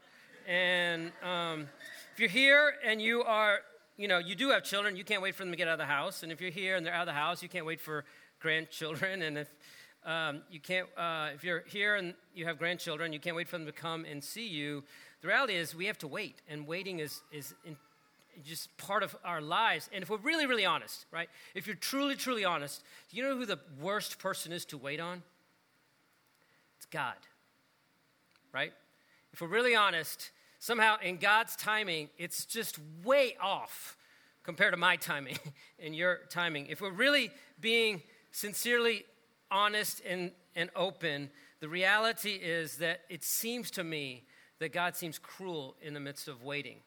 And 0.47 1.13
um, 1.23 1.69
if 2.15 2.19
you're 2.21 2.31
here 2.31 2.73
and 2.83 3.03
you 3.03 3.23
are 3.25 3.59
you 3.99 4.09
know, 4.09 4.17
you 4.17 4.35
do 4.35 4.49
have 4.49 4.65
children, 4.65 4.97
you 4.97 5.05
can't 5.05 5.21
wait 5.21 5.35
for 5.35 5.43
them 5.43 5.51
to 5.51 5.59
get 5.59 5.69
out 5.69 5.73
of 5.73 5.81
the 5.81 5.85
house. 5.85 6.23
And 6.23 6.33
if 6.33 6.41
you're 6.41 6.51
here 6.51 6.77
and 6.77 6.87
they're 6.87 6.95
out 6.95 7.03
of 7.03 7.09
the 7.09 7.21
house, 7.21 7.43
you 7.43 7.51
can't 7.51 7.67
wait 7.67 7.81
for 7.81 8.07
grandchildren. 8.41 9.21
And 9.29 9.37
if 9.37 9.49
um, 10.07 10.43
you 10.51 10.61
can't, 10.61 10.89
uh, 10.97 11.29
if 11.35 11.45
you're 11.45 11.65
here 11.67 11.97
and 11.97 12.15
you 12.35 12.47
have 12.47 12.59
grandchildren, 12.59 13.13
you 13.13 13.21
can't 13.21 13.37
wait 13.37 13.49
for 13.49 13.59
them 13.59 13.67
to 13.67 13.73
come 13.73 14.07
and 14.07 14.25
see 14.25 14.47
you. 14.47 14.85
The 15.21 15.29
reality 15.29 15.55
is, 15.55 15.75
we 15.75 15.87
have 15.87 15.99
to 15.99 16.09
wait, 16.09 16.43
and 16.49 16.67
waiting 16.67 17.01
is 17.01 17.21
is 17.33 17.55
in, 17.65 17.77
just 18.45 18.77
part 18.77 19.03
of 19.03 19.17
our 19.25 19.41
lives. 19.41 19.89
And 19.93 20.03
if 20.03 20.11
we're 20.11 20.19
really, 20.19 20.47
really 20.47 20.65
honest, 20.65 21.07
right? 21.11 21.29
If 21.55 21.67
you're 21.67 21.77
truly, 21.77 22.15
truly 22.15 22.45
honest, 22.45 22.83
you 23.11 23.23
know 23.23 23.37
who 23.37 23.47
the 23.47 23.59
worst 23.81 24.19
person 24.19 24.53
is 24.53 24.65
to 24.67 24.79
wait 24.79 25.01
on? 25.01 25.23
It's 26.77 26.87
God, 26.87 27.17
right? 28.53 28.73
If 29.33 29.41
we're 29.41 29.49
really 29.49 29.75
honest, 29.75 30.31
somehow 30.59 30.97
in 31.03 31.17
God's 31.17 31.57
timing, 31.57 32.11
it's 32.19 32.45
just 32.45 32.79
way 33.05 33.37
off 33.41 33.97
compared 34.43 34.73
to 34.73 34.79
my 34.79 34.97
timing 34.97 35.39
and 35.79 35.95
your 35.95 36.21
timing. 36.31 36.67
If 36.67 36.81
we're 36.81 36.93
really 36.93 37.31
being 37.61 38.03
sincerely 38.31 39.05
honest 39.51 40.01
and, 40.09 40.31
and 40.55 40.71
open, 40.77 41.31
the 41.61 41.69
reality 41.69 42.33
is 42.33 42.77
that 42.77 43.01
it 43.09 43.25
seems 43.25 43.71
to 43.73 43.85
me 43.85 44.23
that 44.61 44.73
God 44.73 44.97
seems 44.97 45.19
cruel 45.19 45.77
in 45.83 45.95
the 45.95 46.01
midst 46.01 46.29
of 46.29 46.43
waiting. 46.43 46.79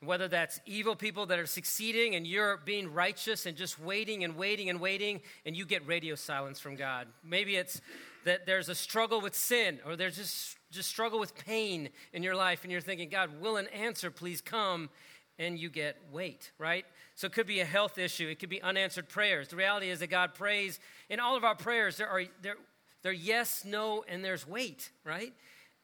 Whether 0.00 0.28
that's 0.28 0.60
evil 0.66 0.94
people 0.94 1.26
that 1.26 1.38
are 1.38 1.46
succeeding 1.46 2.14
and 2.14 2.26
you're 2.26 2.58
being 2.58 2.92
righteous 2.92 3.46
and 3.46 3.56
just 3.56 3.78
waiting 3.78 4.24
and 4.24 4.36
waiting 4.36 4.68
and 4.68 4.78
waiting 4.78 5.22
and 5.46 5.56
you 5.56 5.64
get 5.64 5.86
radio 5.86 6.14
silence 6.14 6.60
from 6.60 6.76
God. 6.76 7.08
Maybe 7.24 7.56
it's 7.56 7.80
that 8.24 8.44
there's 8.44 8.68
a 8.68 8.74
struggle 8.74 9.20
with 9.22 9.34
sin 9.34 9.80
or 9.86 9.96
there's 9.96 10.16
just 10.16 10.56
just 10.70 10.88
struggle 10.88 11.18
with 11.18 11.34
pain 11.34 11.88
in 12.12 12.22
your 12.22 12.34
life 12.34 12.62
and 12.62 12.72
you're 12.72 12.80
thinking, 12.80 13.08
God, 13.08 13.40
will 13.40 13.56
an 13.56 13.68
answer 13.68 14.10
please 14.10 14.40
come? 14.40 14.90
And 15.38 15.58
you 15.58 15.68
get 15.68 15.96
wait, 16.12 16.50
right? 16.58 16.84
So 17.14 17.26
it 17.26 17.32
could 17.32 17.46
be 17.46 17.60
a 17.60 17.64
health 17.64 17.98
issue. 17.98 18.26
It 18.28 18.38
could 18.38 18.48
be 18.48 18.60
unanswered 18.62 19.08
prayers. 19.08 19.48
The 19.48 19.56
reality 19.56 19.90
is 19.90 20.00
that 20.00 20.08
God 20.08 20.34
prays 20.34 20.78
in 21.10 21.20
all 21.20 21.36
of 21.36 21.44
our 21.44 21.54
prayers. 21.54 21.98
There 21.98 22.08
are 22.08 22.24
there, 22.40 22.56
there 23.02 23.12
yes, 23.12 23.64
no, 23.64 24.04
and 24.08 24.24
there's 24.24 24.46
wait, 24.46 24.90
right? 25.04 25.32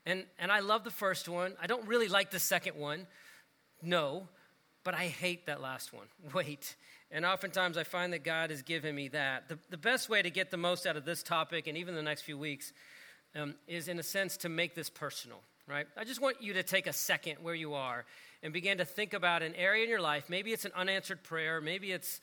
And 0.05 0.25
and 0.39 0.51
I 0.51 0.61
love 0.61 0.85
the 0.85 0.91
first 0.91 1.29
one. 1.29 1.55
I 1.61 1.67
don't 1.67 1.87
really 1.87 2.09
like 2.09 2.31
the 2.31 2.41
second 2.41 2.77
one. 2.77 3.07
No, 3.83 4.29
but 4.85 4.95
I 4.95 5.07
hate 5.07 5.47
that 5.47 5.61
last 5.61 5.93
one. 5.93 6.07
Wait. 6.35 6.77
And 7.11 7.27
oftentimes 7.27 7.77
I 7.77 7.85
find 7.85 8.13
that 8.15 8.25
God 8.25 8.51
has 8.51 8.63
given 8.63 8.95
me 8.95 9.09
that. 9.09 9.49
The, 9.49 9.59
the 9.69 9.77
best 9.77 10.09
way 10.09 10.23
to 10.23 10.31
get 10.31 10.51
the 10.51 10.57
most 10.57 10.87
out 10.87 10.97
of 10.97 11.05
this 11.05 11.23
topic 11.23 11.67
and 11.67 11.77
even 11.77 11.95
the 11.95 12.03
next 12.03 12.23
few 12.23 12.39
weeks 12.39 12.73
um, 13.37 13.55
is, 13.69 13.89
in 13.89 13.99
a 13.99 14.03
sense, 14.03 14.39
to 14.39 14.49
make 14.49 14.75
this 14.75 14.89
personal, 14.89 15.41
right? 15.69 15.87
I 15.97 16.05
just 16.05 16.23
want 16.23 16.41
you 16.41 16.55
to 16.55 16.63
take 16.63 16.87
a 16.87 16.93
second 16.93 17.37
where 17.43 17.55
you 17.55 17.75
are 17.75 18.07
and 18.43 18.53
begin 18.53 18.79
to 18.79 18.87
think 18.87 19.13
about 19.13 19.43
an 19.43 19.55
area 19.57 19.85
in 19.85 19.91
your 19.91 20.01
life. 20.01 20.25
Maybe 20.29 20.53
it's 20.53 20.65
an 20.65 20.73
unanswered 20.75 21.23
prayer, 21.23 21.61
maybe 21.61 21.93
it's 21.93 22.21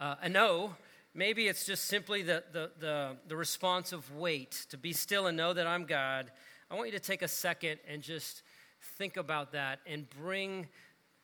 uh, 0.00 0.16
a 0.20 0.28
no, 0.28 0.74
maybe 1.14 1.46
it's 1.46 1.64
just 1.64 1.84
simply 1.84 2.22
the, 2.22 2.42
the, 2.52 2.72
the, 2.80 3.16
the 3.28 3.36
response 3.36 3.92
of 3.92 4.12
wait, 4.16 4.66
to 4.70 4.76
be 4.76 4.92
still 4.92 5.28
and 5.28 5.36
know 5.36 5.52
that 5.52 5.68
I'm 5.68 5.84
God. 5.84 6.32
I 6.72 6.74
want 6.74 6.86
you 6.86 6.98
to 6.98 7.04
take 7.04 7.20
a 7.20 7.28
second 7.28 7.80
and 7.86 8.00
just 8.00 8.42
think 8.96 9.18
about 9.18 9.52
that 9.52 9.80
and 9.86 10.08
bring 10.08 10.68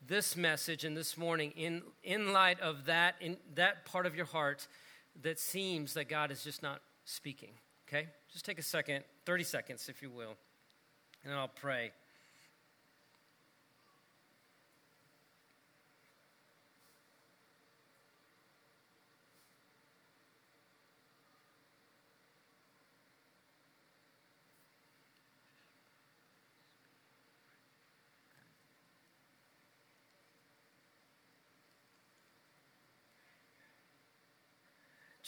this 0.06 0.36
message 0.36 0.84
and 0.84 0.94
this 0.94 1.16
morning 1.16 1.52
in, 1.56 1.80
in 2.04 2.34
light 2.34 2.60
of 2.60 2.84
that, 2.84 3.14
in 3.22 3.38
that 3.54 3.86
part 3.86 4.04
of 4.04 4.14
your 4.14 4.26
heart 4.26 4.68
that 5.22 5.40
seems 5.40 5.94
that 5.94 6.06
God 6.06 6.30
is 6.30 6.44
just 6.44 6.62
not 6.62 6.82
speaking. 7.06 7.52
Okay? 7.88 8.08
Just 8.30 8.44
take 8.44 8.58
a 8.58 8.62
second, 8.62 9.04
30 9.24 9.42
seconds, 9.42 9.88
if 9.88 10.02
you 10.02 10.10
will, 10.10 10.34
and 11.24 11.32
I'll 11.32 11.48
pray. 11.48 11.92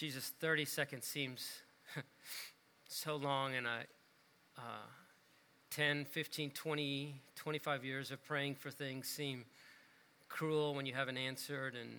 Jesus, 0.00 0.32
30 0.40 0.64
seconds 0.64 1.06
seems 1.06 1.46
so 2.88 3.16
long, 3.16 3.54
and 3.54 3.68
I, 3.68 3.82
uh, 4.56 4.86
10, 5.72 6.06
15, 6.06 6.52
20, 6.52 7.20
25 7.36 7.84
years 7.84 8.10
of 8.10 8.24
praying 8.24 8.54
for 8.54 8.70
things 8.70 9.08
seem 9.08 9.44
cruel 10.30 10.74
when 10.74 10.86
you 10.86 10.94
haven't 10.94 11.18
answered. 11.18 11.74
And, 11.78 11.90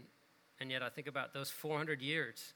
and 0.59 0.71
yet 0.71 0.81
I 0.81 0.89
think 0.89 1.05
about 1.05 1.35
those 1.35 1.51
400 1.51 2.01
years 2.01 2.55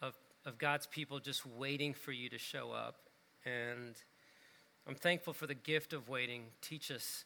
of, 0.00 0.14
of 0.46 0.56
God's 0.56 0.86
people 0.86 1.18
just 1.18 1.44
waiting 1.44 1.92
for 1.92 2.12
you 2.12 2.28
to 2.28 2.38
show 2.38 2.70
up. 2.70 2.94
And 3.44 3.96
I'm 4.86 4.94
thankful 4.94 5.32
for 5.32 5.48
the 5.48 5.56
gift 5.56 5.92
of 5.92 6.08
waiting. 6.08 6.44
Teach 6.62 6.92
us 6.92 7.24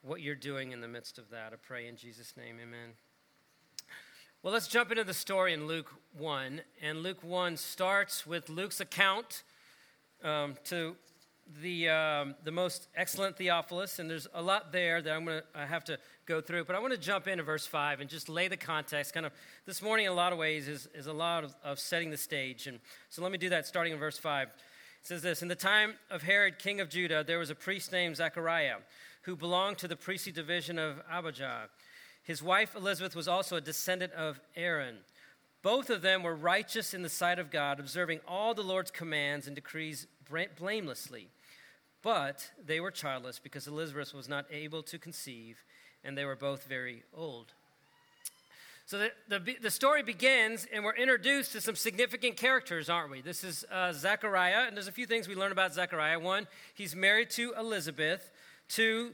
what 0.00 0.20
you're 0.20 0.36
doing 0.36 0.70
in 0.70 0.80
the 0.80 0.86
midst 0.86 1.18
of 1.18 1.28
that. 1.30 1.52
I 1.52 1.56
pray 1.56 1.88
in 1.88 1.96
Jesus' 1.96 2.34
name, 2.36 2.58
amen. 2.62 2.90
Well, 4.44 4.52
let's 4.52 4.66
jump 4.66 4.90
into 4.90 5.04
the 5.04 5.14
story 5.14 5.52
in 5.52 5.68
Luke 5.68 5.92
1. 6.18 6.62
And 6.82 7.04
Luke 7.04 7.22
1 7.22 7.56
starts 7.56 8.26
with 8.26 8.48
Luke's 8.48 8.80
account 8.80 9.44
um, 10.24 10.56
to 10.64 10.96
the, 11.62 11.88
um, 11.88 12.34
the 12.42 12.50
most 12.50 12.88
excellent 12.96 13.36
Theophilus. 13.36 14.00
And 14.00 14.10
there's 14.10 14.26
a 14.34 14.42
lot 14.42 14.72
there 14.72 15.00
that 15.00 15.14
I'm 15.14 15.26
going 15.26 15.42
to 15.54 15.58
have 15.64 15.84
to 15.84 15.98
go 16.26 16.40
through. 16.40 16.64
But 16.64 16.74
I 16.74 16.80
want 16.80 16.92
to 16.92 16.98
jump 16.98 17.28
into 17.28 17.44
verse 17.44 17.68
5 17.68 18.00
and 18.00 18.10
just 18.10 18.28
lay 18.28 18.48
the 18.48 18.56
context. 18.56 19.14
Kind 19.14 19.26
of 19.26 19.32
this 19.64 19.80
morning, 19.80 20.06
in 20.06 20.12
a 20.12 20.16
lot 20.16 20.32
of 20.32 20.40
ways, 20.40 20.66
is, 20.66 20.88
is 20.92 21.06
a 21.06 21.12
lot 21.12 21.44
of, 21.44 21.54
of 21.62 21.78
setting 21.78 22.10
the 22.10 22.16
stage. 22.16 22.66
And 22.66 22.80
so 23.10 23.22
let 23.22 23.30
me 23.30 23.38
do 23.38 23.48
that 23.50 23.64
starting 23.64 23.92
in 23.92 24.00
verse 24.00 24.18
5. 24.18 24.48
It 24.48 24.54
says 25.04 25.22
this 25.22 25.42
In 25.42 25.46
the 25.46 25.54
time 25.54 25.94
of 26.10 26.24
Herod, 26.24 26.58
king 26.58 26.80
of 26.80 26.88
Judah, 26.88 27.22
there 27.24 27.38
was 27.38 27.50
a 27.50 27.54
priest 27.54 27.92
named 27.92 28.16
Zechariah 28.16 28.78
who 29.22 29.36
belonged 29.36 29.78
to 29.78 29.86
the 29.86 29.94
priestly 29.94 30.32
division 30.32 30.80
of 30.80 31.00
Abijah. 31.08 31.68
His 32.22 32.42
wife 32.42 32.74
Elizabeth 32.74 33.16
was 33.16 33.28
also 33.28 33.56
a 33.56 33.60
descendant 33.60 34.12
of 34.12 34.40
Aaron. 34.54 34.98
Both 35.62 35.90
of 35.90 36.02
them 36.02 36.22
were 36.22 36.34
righteous 36.34 36.92
in 36.92 37.02
the 37.02 37.08
sight 37.08 37.38
of 37.38 37.50
God, 37.50 37.78
observing 37.78 38.20
all 38.26 38.54
the 38.54 38.62
Lord's 38.62 38.90
commands 38.90 39.46
and 39.46 39.54
decrees 39.54 40.06
blamelessly. 40.58 41.28
But 42.02 42.50
they 42.64 42.80
were 42.80 42.90
childless 42.90 43.38
because 43.38 43.66
Elizabeth 43.66 44.12
was 44.12 44.28
not 44.28 44.46
able 44.50 44.82
to 44.84 44.98
conceive, 44.98 45.64
and 46.02 46.18
they 46.18 46.24
were 46.24 46.36
both 46.36 46.64
very 46.64 47.04
old. 47.14 47.52
So 48.86 48.98
the, 48.98 49.12
the, 49.28 49.56
the, 49.62 49.70
story 49.70 50.02
begins, 50.02 50.66
and 50.72 50.84
we're 50.84 50.96
introduced 50.96 51.52
to 51.52 51.60
some 51.60 51.76
significant 51.76 52.36
characters, 52.36 52.90
aren't 52.90 53.12
we? 53.12 53.20
This 53.20 53.44
is 53.44 53.64
uh, 53.70 53.92
Zechariah, 53.92 54.64
and 54.66 54.76
there's 54.76 54.88
a 54.88 54.92
few 54.92 55.06
things 55.06 55.28
we 55.28 55.36
learn 55.36 55.52
about 55.52 55.72
Zechariah. 55.72 56.18
One, 56.18 56.48
he's 56.74 56.94
married 56.94 57.30
to 57.30 57.54
Elizabeth. 57.56 58.32
Two, 58.68 59.12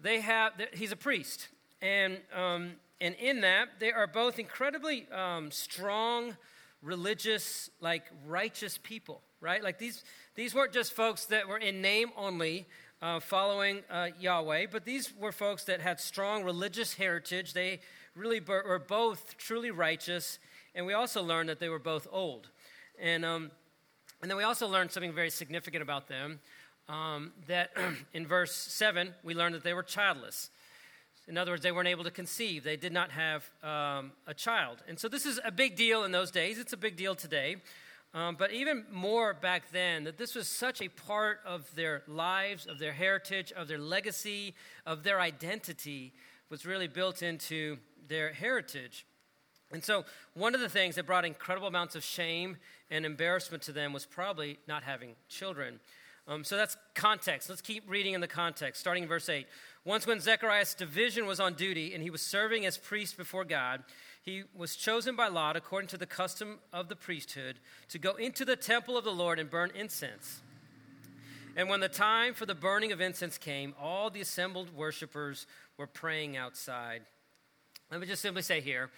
they 0.00 0.20
have, 0.20 0.52
he's 0.72 0.92
a 0.92 0.96
priest. 0.96 1.48
And, 1.80 2.18
um, 2.34 2.72
and 3.00 3.14
in 3.16 3.42
that, 3.42 3.68
they 3.78 3.92
are 3.92 4.06
both 4.06 4.38
incredibly 4.38 5.06
um, 5.10 5.50
strong, 5.50 6.36
religious, 6.82 7.70
like 7.80 8.04
righteous 8.26 8.78
people, 8.82 9.22
right? 9.40 9.62
Like 9.62 9.78
these, 9.78 10.02
these 10.34 10.54
weren't 10.54 10.72
just 10.72 10.92
folks 10.92 11.26
that 11.26 11.46
were 11.48 11.58
in 11.58 11.80
name 11.80 12.10
only 12.16 12.66
uh, 13.00 13.20
following 13.20 13.82
uh, 13.90 14.08
Yahweh, 14.18 14.66
but 14.72 14.84
these 14.84 15.12
were 15.16 15.32
folks 15.32 15.64
that 15.64 15.80
had 15.80 16.00
strong 16.00 16.42
religious 16.42 16.94
heritage. 16.94 17.52
They 17.52 17.80
really 18.16 18.40
were 18.40 18.82
both 18.86 19.36
truly 19.38 19.70
righteous, 19.70 20.38
and 20.74 20.84
we 20.84 20.94
also 20.94 21.22
learned 21.22 21.48
that 21.48 21.60
they 21.60 21.68
were 21.68 21.78
both 21.78 22.08
old. 22.10 22.48
And, 23.00 23.24
um, 23.24 23.52
and 24.20 24.28
then 24.28 24.36
we 24.36 24.42
also 24.42 24.66
learned 24.66 24.90
something 24.90 25.12
very 25.12 25.30
significant 25.30 25.82
about 25.82 26.08
them 26.08 26.40
um, 26.88 27.32
that 27.46 27.70
in 28.12 28.26
verse 28.26 28.54
7, 28.54 29.14
we 29.22 29.34
learned 29.34 29.54
that 29.54 29.62
they 29.62 29.74
were 29.74 29.82
childless. 29.82 30.50
In 31.28 31.36
other 31.36 31.52
words, 31.52 31.62
they 31.62 31.72
weren't 31.72 31.88
able 31.88 32.04
to 32.04 32.10
conceive. 32.10 32.64
They 32.64 32.76
did 32.76 32.92
not 32.92 33.10
have 33.10 33.50
um, 33.62 34.12
a 34.26 34.32
child. 34.34 34.82
And 34.88 34.98
so 34.98 35.08
this 35.08 35.26
is 35.26 35.38
a 35.44 35.52
big 35.52 35.76
deal 35.76 36.04
in 36.04 36.10
those 36.10 36.30
days. 36.30 36.58
It's 36.58 36.72
a 36.72 36.76
big 36.76 36.96
deal 36.96 37.14
today. 37.14 37.56
Um, 38.14 38.36
but 38.38 38.52
even 38.52 38.84
more 38.90 39.34
back 39.34 39.70
then, 39.70 40.04
that 40.04 40.16
this 40.16 40.34
was 40.34 40.48
such 40.48 40.80
a 40.80 40.88
part 40.88 41.40
of 41.44 41.72
their 41.74 42.02
lives, 42.08 42.66
of 42.66 42.78
their 42.78 42.92
heritage, 42.92 43.52
of 43.52 43.68
their 43.68 43.78
legacy, 43.78 44.54
of 44.86 45.02
their 45.02 45.20
identity, 45.20 46.14
was 46.48 46.64
really 46.64 46.88
built 46.88 47.22
into 47.22 47.76
their 48.08 48.32
heritage. 48.32 49.04
And 49.70 49.84
so, 49.84 50.06
one 50.32 50.54
of 50.54 50.62
the 50.62 50.68
things 50.70 50.94
that 50.94 51.04
brought 51.04 51.26
incredible 51.26 51.68
amounts 51.68 51.94
of 51.94 52.02
shame 52.02 52.56
and 52.90 53.04
embarrassment 53.04 53.62
to 53.64 53.72
them 53.72 53.92
was 53.92 54.06
probably 54.06 54.58
not 54.66 54.82
having 54.82 55.14
children. 55.28 55.78
Um, 56.26 56.42
so, 56.42 56.56
that's 56.56 56.78
context. 56.94 57.50
Let's 57.50 57.60
keep 57.60 57.84
reading 57.86 58.14
in 58.14 58.22
the 58.22 58.28
context, 58.28 58.80
starting 58.80 59.02
in 59.02 59.08
verse 59.10 59.28
8. 59.28 59.46
Once, 59.88 60.06
when 60.06 60.20
Zechariah's 60.20 60.74
division 60.74 61.24
was 61.24 61.40
on 61.40 61.54
duty 61.54 61.94
and 61.94 62.02
he 62.02 62.10
was 62.10 62.20
serving 62.20 62.66
as 62.66 62.76
priest 62.76 63.16
before 63.16 63.42
God, 63.42 63.82
he 64.20 64.42
was 64.54 64.76
chosen 64.76 65.16
by 65.16 65.28
Lot, 65.28 65.56
according 65.56 65.88
to 65.88 65.96
the 65.96 66.04
custom 66.04 66.58
of 66.74 66.90
the 66.90 66.94
priesthood, 66.94 67.58
to 67.88 67.98
go 67.98 68.14
into 68.16 68.44
the 68.44 68.54
temple 68.54 68.98
of 68.98 69.04
the 69.04 69.10
Lord 69.10 69.38
and 69.38 69.48
burn 69.48 69.70
incense. 69.74 70.42
And 71.56 71.70
when 71.70 71.80
the 71.80 71.88
time 71.88 72.34
for 72.34 72.44
the 72.44 72.54
burning 72.54 72.92
of 72.92 73.00
incense 73.00 73.38
came, 73.38 73.74
all 73.80 74.10
the 74.10 74.20
assembled 74.20 74.76
worshippers 74.76 75.46
were 75.78 75.86
praying 75.86 76.36
outside. 76.36 77.00
Let 77.90 77.98
me 77.98 78.06
just 78.06 78.20
simply 78.20 78.42
say 78.42 78.60
here 78.60 78.90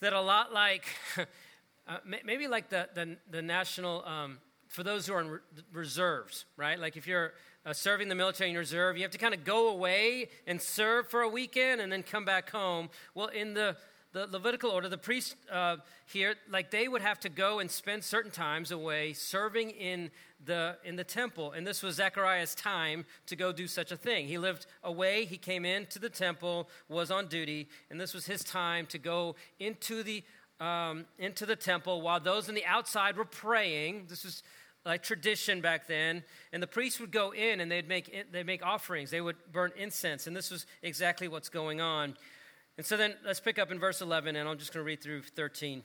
that 0.00 0.12
a 0.12 0.20
lot 0.20 0.52
like, 0.52 0.84
uh, 1.88 1.96
maybe 2.24 2.46
like 2.46 2.68
the, 2.68 2.88
the, 2.94 3.16
the 3.32 3.42
national, 3.42 4.04
um, 4.06 4.38
for 4.68 4.84
those 4.84 5.08
who 5.08 5.14
are 5.14 5.20
in 5.22 5.40
reserves, 5.72 6.44
right? 6.56 6.78
Like 6.78 6.96
if 6.96 7.08
you're 7.08 7.32
uh, 7.66 7.72
serving 7.72 8.08
the 8.08 8.14
military 8.14 8.50
in 8.50 8.56
reserve, 8.56 8.96
you 8.96 9.02
have 9.02 9.12
to 9.12 9.18
kind 9.18 9.34
of 9.34 9.44
go 9.44 9.68
away 9.68 10.28
and 10.46 10.60
serve 10.60 11.08
for 11.08 11.22
a 11.22 11.28
weekend 11.28 11.80
and 11.80 11.90
then 11.90 12.02
come 12.02 12.24
back 12.24 12.50
home. 12.50 12.90
Well, 13.14 13.28
in 13.28 13.54
the 13.54 13.76
the 14.14 14.28
Levitical 14.28 14.70
order, 14.70 14.88
the 14.88 14.96
priests 14.96 15.34
uh, 15.50 15.76
here, 16.06 16.36
like 16.48 16.70
they 16.70 16.86
would 16.86 17.02
have 17.02 17.18
to 17.18 17.28
go 17.28 17.58
and 17.58 17.68
spend 17.68 18.04
certain 18.04 18.30
times 18.30 18.70
away 18.70 19.12
serving 19.12 19.70
in 19.70 20.08
the 20.44 20.76
in 20.84 20.94
the 20.94 21.02
temple, 21.02 21.50
and 21.50 21.66
this 21.66 21.82
was 21.82 21.96
Zechariah's 21.96 22.54
time 22.54 23.04
to 23.26 23.34
go 23.34 23.50
do 23.50 23.66
such 23.66 23.90
a 23.90 23.96
thing. 23.96 24.28
He 24.28 24.38
lived 24.38 24.66
away. 24.84 25.24
He 25.24 25.36
came 25.36 25.64
into 25.64 25.98
the 25.98 26.08
temple, 26.08 26.68
was 26.88 27.10
on 27.10 27.26
duty, 27.26 27.68
and 27.90 28.00
this 28.00 28.14
was 28.14 28.24
his 28.24 28.44
time 28.44 28.86
to 28.86 28.98
go 28.98 29.34
into 29.58 30.04
the 30.04 30.22
um, 30.60 31.06
into 31.18 31.44
the 31.44 31.56
temple 31.56 32.00
while 32.00 32.20
those 32.20 32.48
on 32.48 32.54
the 32.54 32.64
outside 32.66 33.16
were 33.16 33.24
praying. 33.24 34.06
This 34.08 34.24
was 34.24 34.44
like 34.84 35.02
tradition 35.02 35.60
back 35.60 35.86
then. 35.86 36.22
And 36.52 36.62
the 36.62 36.66
priests 36.66 37.00
would 37.00 37.10
go 37.10 37.32
in 37.32 37.60
and 37.60 37.70
they'd 37.70 37.88
make, 37.88 38.32
they'd 38.32 38.46
make 38.46 38.64
offerings, 38.64 39.10
they 39.10 39.20
would 39.20 39.36
burn 39.52 39.72
incense. 39.76 40.26
And 40.26 40.36
this 40.36 40.50
was 40.50 40.66
exactly 40.82 41.28
what's 41.28 41.48
going 41.48 41.80
on. 41.80 42.16
And 42.76 42.84
so 42.84 42.96
then 42.96 43.14
let's 43.24 43.40
pick 43.40 43.58
up 43.58 43.70
in 43.70 43.78
verse 43.78 44.00
11, 44.00 44.34
and 44.34 44.48
I'm 44.48 44.58
just 44.58 44.72
going 44.72 44.84
to 44.84 44.86
read 44.86 45.00
through 45.00 45.22
13 45.22 45.84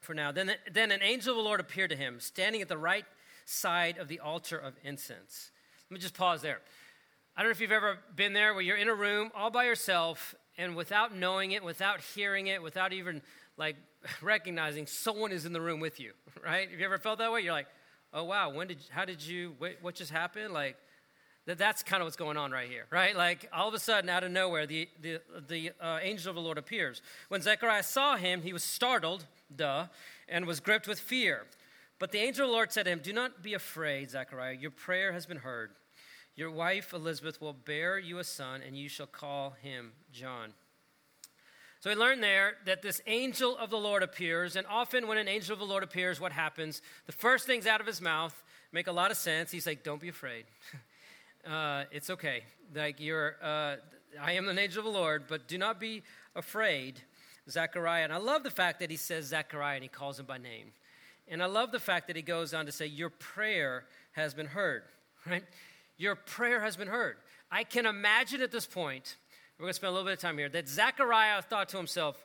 for 0.00 0.14
now. 0.14 0.32
Then, 0.32 0.52
then 0.70 0.90
an 0.90 1.02
angel 1.02 1.32
of 1.32 1.38
the 1.38 1.42
Lord 1.42 1.60
appeared 1.60 1.90
to 1.90 1.96
him, 1.96 2.20
standing 2.20 2.60
at 2.60 2.68
the 2.68 2.76
right 2.76 3.04
side 3.46 3.96
of 3.96 4.08
the 4.08 4.20
altar 4.20 4.58
of 4.58 4.74
incense. 4.84 5.50
Let 5.88 5.94
me 5.94 6.00
just 6.00 6.14
pause 6.14 6.42
there. 6.42 6.60
I 7.36 7.42
don't 7.42 7.48
know 7.48 7.52
if 7.52 7.60
you've 7.60 7.72
ever 7.72 7.98
been 8.14 8.34
there 8.34 8.52
where 8.52 8.62
you're 8.62 8.76
in 8.76 8.88
a 8.88 8.94
room 8.94 9.30
all 9.34 9.50
by 9.50 9.64
yourself, 9.64 10.34
and 10.58 10.76
without 10.76 11.14
knowing 11.14 11.52
it, 11.52 11.64
without 11.64 12.00
hearing 12.14 12.48
it, 12.48 12.62
without 12.62 12.92
even 12.92 13.22
like 13.56 13.76
recognizing 14.22 14.86
someone 14.86 15.32
is 15.32 15.46
in 15.46 15.52
the 15.52 15.60
room 15.60 15.80
with 15.80 16.00
you, 16.00 16.12
right? 16.44 16.70
Have 16.70 16.78
you 16.78 16.84
ever 16.84 16.98
felt 16.98 17.18
that 17.18 17.32
way? 17.32 17.40
You're 17.40 17.54
like, 17.54 17.68
oh 18.12 18.24
wow, 18.24 18.50
when 18.50 18.68
did, 18.68 18.78
how 18.90 19.04
did 19.04 19.22
you, 19.22 19.54
what 19.80 19.94
just 19.94 20.10
happened? 20.10 20.52
Like, 20.52 20.76
that 21.46 21.58
that's 21.58 21.82
kind 21.82 22.02
of 22.02 22.06
what's 22.06 22.16
going 22.16 22.36
on 22.36 22.52
right 22.52 22.68
here, 22.68 22.86
right? 22.90 23.16
Like 23.16 23.48
all 23.52 23.66
of 23.66 23.74
a 23.74 23.78
sudden, 23.78 24.10
out 24.10 24.22
of 24.22 24.30
nowhere, 24.30 24.66
the, 24.66 24.88
the, 25.00 25.20
the 25.48 25.72
uh, 25.80 25.98
angel 26.02 26.30
of 26.30 26.36
the 26.36 26.42
Lord 26.42 26.58
appears. 26.58 27.02
When 27.28 27.40
Zechariah 27.40 27.82
saw 27.82 28.16
him, 28.16 28.42
he 28.42 28.52
was 28.52 28.62
startled, 28.62 29.24
duh, 29.54 29.86
and 30.28 30.46
was 30.46 30.60
gripped 30.60 30.86
with 30.86 31.00
fear. 31.00 31.46
But 31.98 32.12
the 32.12 32.18
angel 32.18 32.44
of 32.44 32.50
the 32.50 32.54
Lord 32.54 32.72
said 32.72 32.84
to 32.84 32.90
him, 32.90 33.00
Do 33.02 33.12
not 33.12 33.42
be 33.42 33.54
afraid, 33.54 34.10
Zechariah. 34.10 34.56
Your 34.60 34.70
prayer 34.70 35.12
has 35.12 35.26
been 35.26 35.38
heard. 35.38 35.70
Your 36.36 36.50
wife 36.50 36.92
Elizabeth 36.92 37.40
will 37.40 37.52
bear 37.52 37.98
you 37.98 38.18
a 38.18 38.24
son, 38.24 38.62
and 38.66 38.76
you 38.76 38.88
shall 38.88 39.06
call 39.06 39.56
him 39.62 39.92
John. 40.12 40.54
So 41.80 41.88
we 41.88 41.96
learn 41.96 42.20
there 42.20 42.56
that 42.66 42.82
this 42.82 43.00
angel 43.06 43.56
of 43.56 43.70
the 43.70 43.78
Lord 43.78 44.02
appears, 44.02 44.54
and 44.54 44.66
often 44.66 45.08
when 45.08 45.16
an 45.16 45.28
angel 45.28 45.54
of 45.54 45.60
the 45.60 45.64
Lord 45.64 45.82
appears, 45.82 46.20
what 46.20 46.30
happens? 46.30 46.82
The 47.06 47.12
first 47.12 47.46
things 47.46 47.66
out 47.66 47.80
of 47.80 47.86
his 47.86 48.02
mouth 48.02 48.34
make 48.70 48.86
a 48.86 48.92
lot 48.92 49.10
of 49.10 49.16
sense. 49.16 49.50
He's 49.50 49.66
like, 49.66 49.82
"Don't 49.82 50.00
be 50.00 50.10
afraid. 50.10 50.44
uh, 51.50 51.84
it's 51.90 52.10
okay. 52.10 52.44
Like 52.74 53.00
you're, 53.00 53.36
uh, 53.42 53.76
I 54.20 54.32
am 54.32 54.44
the 54.44 54.58
angel 54.58 54.80
of 54.80 54.92
the 54.92 54.98
Lord, 54.98 55.24
but 55.26 55.48
do 55.48 55.56
not 55.56 55.80
be 55.80 56.02
afraid." 56.36 57.00
Zechariah, 57.48 58.04
and 58.04 58.12
I 58.12 58.18
love 58.18 58.42
the 58.42 58.50
fact 58.50 58.78
that 58.80 58.90
he 58.90 58.96
says 58.96 59.24
Zechariah 59.24 59.76
and 59.76 59.82
he 59.82 59.88
calls 59.88 60.20
him 60.20 60.26
by 60.26 60.36
name, 60.36 60.72
and 61.28 61.42
I 61.42 61.46
love 61.46 61.72
the 61.72 61.80
fact 61.80 62.06
that 62.08 62.14
he 62.14 62.22
goes 62.22 62.52
on 62.52 62.66
to 62.66 62.72
say, 62.72 62.86
"Your 62.86 63.08
prayer 63.08 63.86
has 64.12 64.34
been 64.34 64.46
heard." 64.46 64.82
Right? 65.26 65.44
Your 65.98 66.14
prayer 66.14 66.62
has 66.62 66.78
been 66.78 66.88
heard. 66.88 67.16
I 67.50 67.62
can 67.62 67.84
imagine 67.84 68.40
at 68.40 68.50
this 68.50 68.66
point 68.66 69.16
we're 69.60 69.64
going 69.64 69.72
to 69.72 69.76
spend 69.76 69.90
a 69.90 69.92
little 69.92 70.06
bit 70.06 70.14
of 70.14 70.20
time 70.20 70.38
here, 70.38 70.48
that 70.48 70.66
Zechariah 70.70 71.42
thought 71.42 71.68
to 71.68 71.76
himself, 71.76 72.16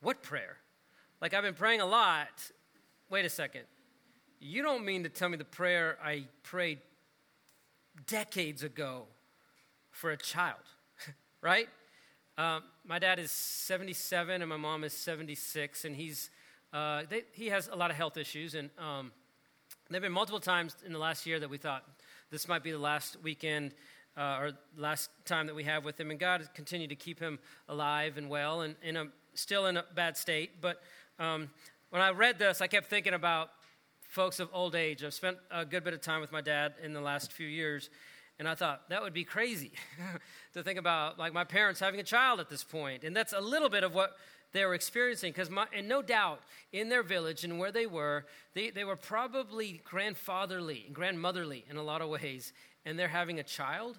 What 0.00 0.22
prayer? 0.22 0.56
Like, 1.20 1.34
I've 1.34 1.42
been 1.42 1.52
praying 1.52 1.82
a 1.82 1.86
lot. 1.86 2.28
Wait 3.10 3.26
a 3.26 3.28
second. 3.28 3.64
You 4.40 4.62
don't 4.62 4.82
mean 4.82 5.02
to 5.02 5.10
tell 5.10 5.28
me 5.28 5.36
the 5.36 5.44
prayer 5.44 5.98
I 6.02 6.28
prayed 6.42 6.78
decades 8.06 8.62
ago 8.62 9.02
for 9.90 10.12
a 10.12 10.16
child, 10.16 10.62
right? 11.42 11.68
Um, 12.38 12.62
my 12.86 12.98
dad 12.98 13.18
is 13.18 13.30
77 13.30 14.40
and 14.40 14.48
my 14.48 14.56
mom 14.56 14.82
is 14.82 14.94
76, 14.94 15.84
and 15.84 15.94
he's, 15.94 16.30
uh, 16.72 17.02
they, 17.10 17.24
he 17.32 17.48
has 17.48 17.68
a 17.68 17.76
lot 17.76 17.90
of 17.90 17.98
health 17.98 18.16
issues. 18.16 18.54
And 18.54 18.70
um, 18.78 19.12
there 19.90 19.96
have 19.96 20.02
been 20.02 20.10
multiple 20.10 20.40
times 20.40 20.74
in 20.86 20.94
the 20.94 20.98
last 20.98 21.26
year 21.26 21.38
that 21.38 21.50
we 21.50 21.58
thought 21.58 21.84
this 22.30 22.48
might 22.48 22.62
be 22.62 22.70
the 22.70 22.78
last 22.78 23.18
weekend 23.22 23.74
uh, 24.16 24.38
or 24.40 24.52
last 24.76 25.10
time 25.24 25.46
that 25.46 25.54
we 25.54 25.64
have 25.64 25.84
with 25.84 26.00
him. 26.00 26.10
And 26.10 26.18
God 26.18 26.48
continued 26.54 26.90
to 26.90 26.96
keep 26.96 27.20
him 27.20 27.38
alive 27.68 28.16
and 28.16 28.28
well 28.28 28.62
and 28.62 28.74
in 28.82 28.96
a, 28.96 29.06
still 29.34 29.66
in 29.66 29.76
a 29.76 29.84
bad 29.94 30.16
state. 30.16 30.60
But 30.60 30.80
um, 31.18 31.50
when 31.90 32.02
I 32.02 32.10
read 32.10 32.38
this, 32.38 32.60
I 32.60 32.66
kept 32.66 32.88
thinking 32.88 33.14
about 33.14 33.50
folks 34.08 34.40
of 34.40 34.48
old 34.52 34.74
age. 34.74 35.04
I've 35.04 35.14
spent 35.14 35.36
a 35.50 35.64
good 35.64 35.84
bit 35.84 35.94
of 35.94 36.00
time 36.00 36.20
with 36.20 36.32
my 36.32 36.40
dad 36.40 36.74
in 36.82 36.92
the 36.92 37.00
last 37.00 37.32
few 37.32 37.46
years. 37.46 37.90
And 38.38 38.46
I 38.46 38.54
thought 38.54 38.88
that 38.90 39.02
would 39.02 39.14
be 39.14 39.24
crazy 39.24 39.72
to 40.54 40.62
think 40.62 40.78
about, 40.78 41.18
like 41.18 41.32
my 41.32 41.44
parents 41.44 41.80
having 41.80 42.00
a 42.00 42.04
child 42.04 42.40
at 42.40 42.48
this 42.48 42.64
point. 42.64 43.04
And 43.04 43.16
that's 43.16 43.32
a 43.32 43.40
little 43.40 43.70
bit 43.70 43.82
of 43.82 43.94
what 43.94 44.16
they 44.52 44.64
were 44.64 44.74
experiencing. 44.74 45.32
Because, 45.32 45.50
and 45.74 45.88
no 45.88 46.02
doubt, 46.02 46.40
in 46.72 46.88
their 46.88 47.02
village 47.02 47.44
and 47.44 47.58
where 47.58 47.72
they 47.72 47.86
were, 47.86 48.26
they, 48.54 48.70
they 48.70 48.84
were 48.84 48.96
probably 48.96 49.80
grandfatherly 49.84 50.84
and 50.86 50.94
grandmotherly 50.94 51.64
in 51.70 51.76
a 51.76 51.82
lot 51.82 52.02
of 52.02 52.08
ways 52.08 52.52
and 52.86 52.98
they're 52.98 53.08
having 53.08 53.40
a 53.40 53.42
child, 53.42 53.98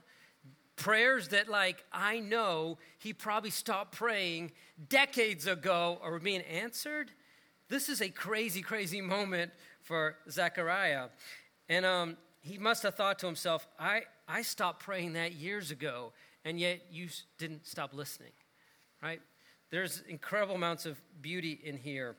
prayers 0.78 1.28
that, 1.28 1.50
like, 1.50 1.84
I 1.92 2.20
know 2.20 2.78
he 2.98 3.14
probably 3.14 3.50
stopped 3.50 3.92
praying 3.96 4.54
decades 4.90 5.46
ago 5.46 6.00
are 6.02 6.18
being 6.18 6.42
answered. 6.42 7.12
This 7.68 7.90
is 7.90 8.02
a 8.02 8.10
crazy, 8.10 8.62
crazy 8.62 9.02
moment 9.02 9.52
for 9.82 10.16
Zechariah. 10.32 11.10
And 11.68 11.86
um, 11.86 12.18
he 12.40 12.58
must 12.58 12.82
have 12.84 12.96
thought 12.96 13.20
to 13.20 13.26
himself, 13.26 13.68
I, 13.78 14.04
I 14.28 14.42
stopped 14.42 14.82
praying 14.82 15.14
that 15.14 15.34
years 15.34 15.70
ago, 15.70 16.14
and 16.46 16.58
yet 16.58 16.82
you 16.90 17.10
didn't 17.38 17.68
stop 17.68 17.94
listening, 17.94 18.32
right? 19.04 19.20
There's 19.70 20.02
incredible 20.08 20.56
amounts 20.56 20.86
of 20.86 20.98
beauty 21.22 21.60
in 21.62 21.76
here. 21.76 22.16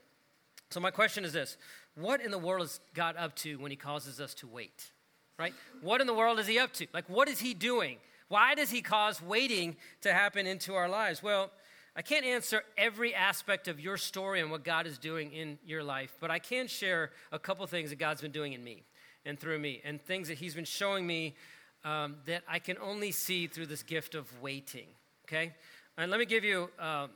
So, 0.70 0.80
my 0.80 0.90
question 0.90 1.24
is 1.24 1.32
this 1.32 1.56
What 1.94 2.20
in 2.20 2.30
the 2.30 2.38
world 2.38 2.66
is 2.66 2.80
God 2.92 3.16
up 3.16 3.34
to 3.36 3.56
when 3.56 3.70
he 3.70 3.76
causes 3.76 4.20
us 4.20 4.34
to 4.34 4.46
wait? 4.46 4.90
Right? 5.38 5.54
What 5.80 6.00
in 6.00 6.06
the 6.06 6.14
world 6.14 6.38
is 6.38 6.46
he 6.46 6.58
up 6.58 6.72
to? 6.74 6.86
Like, 6.92 7.08
what 7.08 7.28
is 7.28 7.38
he 7.38 7.54
doing? 7.54 7.98
Why 8.28 8.54
does 8.54 8.70
he 8.70 8.82
cause 8.82 9.22
waiting 9.22 9.76
to 10.02 10.12
happen 10.12 10.46
into 10.46 10.74
our 10.74 10.88
lives? 10.88 11.22
Well, 11.22 11.50
I 11.96 12.02
can't 12.02 12.24
answer 12.24 12.62
every 12.76 13.14
aspect 13.14 13.66
of 13.66 13.80
your 13.80 13.96
story 13.96 14.40
and 14.40 14.50
what 14.50 14.62
God 14.62 14.86
is 14.86 14.98
doing 14.98 15.32
in 15.32 15.58
your 15.66 15.82
life, 15.82 16.14
but 16.20 16.30
I 16.30 16.38
can 16.38 16.68
share 16.68 17.10
a 17.32 17.38
couple 17.38 17.66
things 17.66 17.90
that 17.90 17.98
God's 17.98 18.20
been 18.20 18.30
doing 18.30 18.52
in 18.52 18.62
me 18.62 18.84
and 19.24 19.38
through 19.38 19.58
me, 19.58 19.80
and 19.84 20.00
things 20.00 20.28
that 20.28 20.38
He's 20.38 20.54
been 20.54 20.64
showing 20.64 21.06
me 21.06 21.34
um, 21.84 22.16
that 22.26 22.42
I 22.48 22.60
can 22.60 22.76
only 22.78 23.10
see 23.10 23.46
through 23.46 23.66
this 23.66 23.82
gift 23.82 24.14
of 24.14 24.26
waiting. 24.40 24.86
Okay? 25.26 25.52
And 25.96 26.10
let 26.10 26.20
me 26.20 26.26
give 26.26 26.44
you 26.44 26.70
um, 26.78 27.10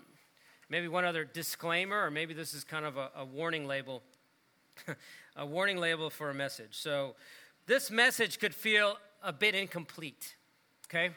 maybe 0.69 0.89
one 0.89 1.05
other 1.05 1.25
disclaimer, 1.25 2.05
or 2.05 2.11
maybe 2.11 2.35
this 2.35 2.53
is 2.53 2.65
kind 2.65 2.85
of 2.85 2.97
a, 2.97 3.11
a 3.17 3.25
warning 3.25 3.67
label, 3.67 4.03
a 5.37 5.47
warning 5.47 5.79
label 5.79 6.11
for 6.11 6.31
a 6.31 6.35
message. 6.35 6.71
So, 6.73 7.15
this 7.67 7.91
message 7.91 8.39
could 8.39 8.55
feel 8.55 8.97
a 9.23 9.33
bit 9.33 9.55
incomplete, 9.55 10.37
okay? 10.89 11.11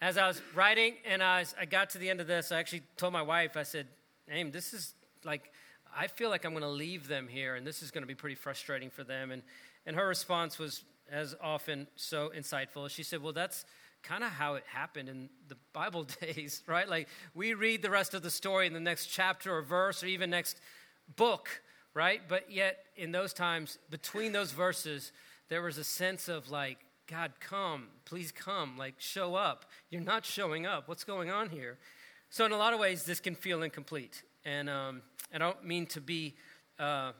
As 0.00 0.18
I 0.18 0.26
was 0.26 0.40
writing 0.54 0.94
and 1.04 1.22
I, 1.22 1.40
was, 1.40 1.54
I 1.60 1.64
got 1.64 1.90
to 1.90 1.98
the 1.98 2.08
end 2.10 2.20
of 2.20 2.26
this, 2.26 2.52
I 2.52 2.58
actually 2.58 2.82
told 2.96 3.12
my 3.12 3.22
wife, 3.22 3.56
I 3.56 3.62
said, 3.62 3.86
Aim, 4.30 4.50
this 4.50 4.74
is 4.74 4.94
like, 5.24 5.52
I 5.96 6.06
feel 6.06 6.30
like 6.30 6.44
I'm 6.44 6.52
going 6.52 6.62
to 6.62 6.68
leave 6.68 7.08
them 7.08 7.28
here, 7.28 7.54
and 7.54 7.66
this 7.66 7.82
is 7.82 7.90
going 7.90 8.02
to 8.02 8.06
be 8.06 8.14
pretty 8.14 8.34
frustrating 8.34 8.90
for 8.90 9.04
them. 9.04 9.30
And, 9.30 9.42
and 9.86 9.96
her 9.96 10.06
response 10.06 10.58
was, 10.58 10.84
as 11.10 11.34
often, 11.40 11.86
so 11.96 12.30
insightful. 12.36 12.88
She 12.90 13.02
said, 13.02 13.22
Well, 13.22 13.32
that's 13.32 13.64
kind 14.02 14.22
of 14.22 14.30
how 14.30 14.54
it 14.54 14.64
happened 14.66 15.08
in 15.08 15.28
the 15.48 15.56
Bible 15.72 16.06
days, 16.20 16.62
right? 16.66 16.88
Like, 16.88 17.08
we 17.34 17.54
read 17.54 17.82
the 17.82 17.90
rest 17.90 18.14
of 18.14 18.22
the 18.22 18.30
story 18.30 18.66
in 18.66 18.72
the 18.72 18.80
next 18.80 19.06
chapter 19.06 19.56
or 19.56 19.62
verse 19.62 20.02
or 20.02 20.06
even 20.06 20.30
next 20.30 20.60
book, 21.16 21.48
right? 21.94 22.20
But 22.28 22.50
yet, 22.50 22.84
in 22.96 23.12
those 23.12 23.32
times, 23.32 23.78
between 23.90 24.32
those 24.32 24.52
verses, 24.52 25.12
there 25.48 25.62
was 25.62 25.78
a 25.78 25.84
sense 25.84 26.28
of 26.28 26.50
like, 26.50 26.78
God, 27.08 27.32
come, 27.40 27.86
please 28.04 28.30
come, 28.30 28.76
like, 28.76 28.94
show 28.98 29.34
up. 29.34 29.64
You're 29.90 30.02
not 30.02 30.26
showing 30.26 30.66
up. 30.66 30.88
What's 30.88 31.04
going 31.04 31.30
on 31.30 31.48
here? 31.48 31.78
So, 32.28 32.44
in 32.44 32.52
a 32.52 32.58
lot 32.58 32.74
of 32.74 32.80
ways, 32.80 33.04
this 33.04 33.18
can 33.18 33.34
feel 33.34 33.62
incomplete. 33.62 34.22
And 34.44 34.68
um, 34.68 35.02
I 35.32 35.38
don't 35.38 35.64
mean 35.64 35.86
to 35.86 36.02
be 36.02 36.34
uh, 36.78 37.12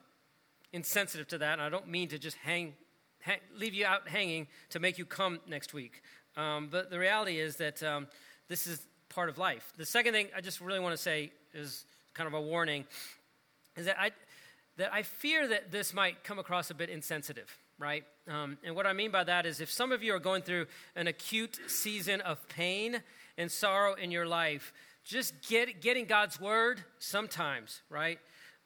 insensitive 0.73 1.27
to 1.29 1.39
that. 1.39 1.55
And 1.55 1.63
I 1.63 1.71
don't 1.71 1.89
mean 1.89 2.09
to 2.09 2.19
just 2.19 2.37
hang, 2.37 2.75
hang, 3.21 3.39
leave 3.57 3.73
you 3.73 3.87
out 3.87 4.07
hanging 4.09 4.47
to 4.71 4.79
make 4.79 4.99
you 4.99 5.07
come 5.07 5.41
next 5.49 5.73
week. 5.73 6.03
Um, 6.37 6.69
but 6.71 6.91
the 6.91 6.99
reality 6.99 7.41
is 7.41 7.57
that 7.57 7.83
um, 7.83 8.09
this 8.49 8.67
is 8.67 8.87
part 9.09 9.31
of 9.31 9.39
life. 9.39 9.73
The 9.79 9.87
second 9.87 10.13
thing 10.13 10.29
I 10.37 10.43
just 10.43 10.61
really 10.61 10.81
want 10.81 10.95
to 10.95 11.03
say 11.03 11.33
is 11.55 11.87
kind 12.13 12.27
of 12.27 12.35
a 12.35 12.41
warning 12.41 12.85
is 13.75 13.87
that 13.87 13.97
I, 13.99 14.11
that 14.77 14.93
I 14.93 15.03
fear 15.03 15.49
that 15.49 15.71
this 15.71 15.95
might 15.95 16.25
come 16.25 16.39
across 16.39 16.71
a 16.71 16.75
bit 16.75 16.91
insensitive 16.91 17.57
right? 17.79 18.05
Um, 18.29 18.59
and 18.65 18.75
what 18.75 18.87
I 18.87 18.93
mean 18.93 19.11
by 19.11 19.25
that 19.25 19.47
is 19.47 19.61
if 19.61 19.71
some 19.71 19.93
of 19.93 20.03
you 20.03 20.15
are 20.15 20.19
going 20.19 20.43
through 20.43 20.67
an 20.97 21.07
acute 21.07 21.59
season 21.67 22.21
of 22.21 22.47
pain 22.49 23.01
and 23.37 23.51
sorrow 23.51 23.95
in 23.95 24.11
your 24.11 24.27
life, 24.27 24.73
just 25.05 25.35
get, 25.49 25.81
getting 25.81 26.05
God's 26.05 26.41
word 26.41 26.83
sometimes, 26.99 27.83
right? 27.89 28.19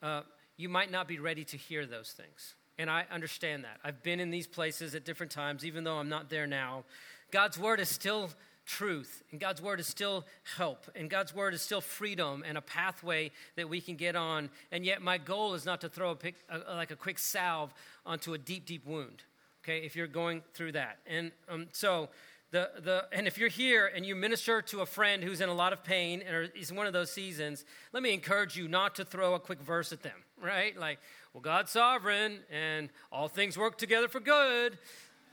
Uh, 0.02 0.22
you 0.56 0.68
might 0.68 0.90
not 0.90 1.06
be 1.06 1.18
ready 1.18 1.44
to 1.44 1.56
hear 1.56 1.86
those 1.86 2.10
things. 2.10 2.54
And 2.78 2.90
I 2.90 3.04
understand 3.10 3.64
that. 3.64 3.78
I've 3.84 4.02
been 4.02 4.18
in 4.18 4.30
these 4.30 4.46
places 4.46 4.94
at 4.94 5.04
different 5.04 5.30
times, 5.30 5.64
even 5.64 5.84
though 5.84 5.98
I'm 5.98 6.08
not 6.08 6.30
there 6.30 6.46
now. 6.46 6.84
God's 7.30 7.58
word 7.58 7.80
is 7.80 7.88
still 7.88 8.30
truth, 8.64 9.22
and 9.30 9.40
God's 9.40 9.60
word 9.60 9.80
is 9.80 9.86
still 9.86 10.24
help, 10.56 10.90
and 10.94 11.10
God's 11.10 11.34
word 11.34 11.54
is 11.54 11.62
still 11.62 11.80
freedom 11.80 12.44
and 12.46 12.56
a 12.56 12.60
pathway 12.60 13.30
that 13.56 13.68
we 13.68 13.80
can 13.80 13.96
get 13.96 14.16
on. 14.16 14.50
And 14.70 14.84
yet, 14.84 15.02
my 15.02 15.18
goal 15.18 15.54
is 15.54 15.64
not 15.64 15.80
to 15.82 15.88
throw 15.88 16.10
a, 16.10 16.56
a 16.66 16.74
like 16.74 16.90
a 16.90 16.96
quick 16.96 17.18
salve 17.18 17.72
onto 18.06 18.34
a 18.34 18.38
deep, 18.38 18.66
deep 18.66 18.86
wound. 18.86 19.24
Okay, 19.64 19.78
if 19.78 19.94
you're 19.94 20.06
going 20.06 20.42
through 20.54 20.72
that, 20.72 20.98
and 21.06 21.32
um, 21.48 21.68
so 21.72 22.08
the 22.50 22.70
the 22.80 23.06
and 23.12 23.26
if 23.26 23.38
you're 23.38 23.48
here 23.48 23.90
and 23.94 24.04
you 24.04 24.14
minister 24.14 24.62
to 24.62 24.80
a 24.80 24.86
friend 24.86 25.24
who's 25.24 25.40
in 25.40 25.48
a 25.48 25.54
lot 25.54 25.72
of 25.72 25.82
pain 25.82 26.22
and 26.22 26.50
is 26.54 26.72
one 26.72 26.86
of 26.86 26.92
those 26.92 27.10
seasons, 27.10 27.64
let 27.92 28.02
me 28.02 28.12
encourage 28.12 28.56
you 28.56 28.68
not 28.68 28.94
to 28.96 29.04
throw 29.04 29.34
a 29.34 29.40
quick 29.40 29.60
verse 29.60 29.92
at 29.92 30.02
them. 30.02 30.24
Right, 30.40 30.76
like, 30.76 30.98
well, 31.32 31.40
God's 31.40 31.70
sovereign 31.70 32.40
and 32.50 32.90
all 33.10 33.28
things 33.28 33.56
work 33.56 33.78
together 33.78 34.08
for 34.08 34.20
good. 34.20 34.78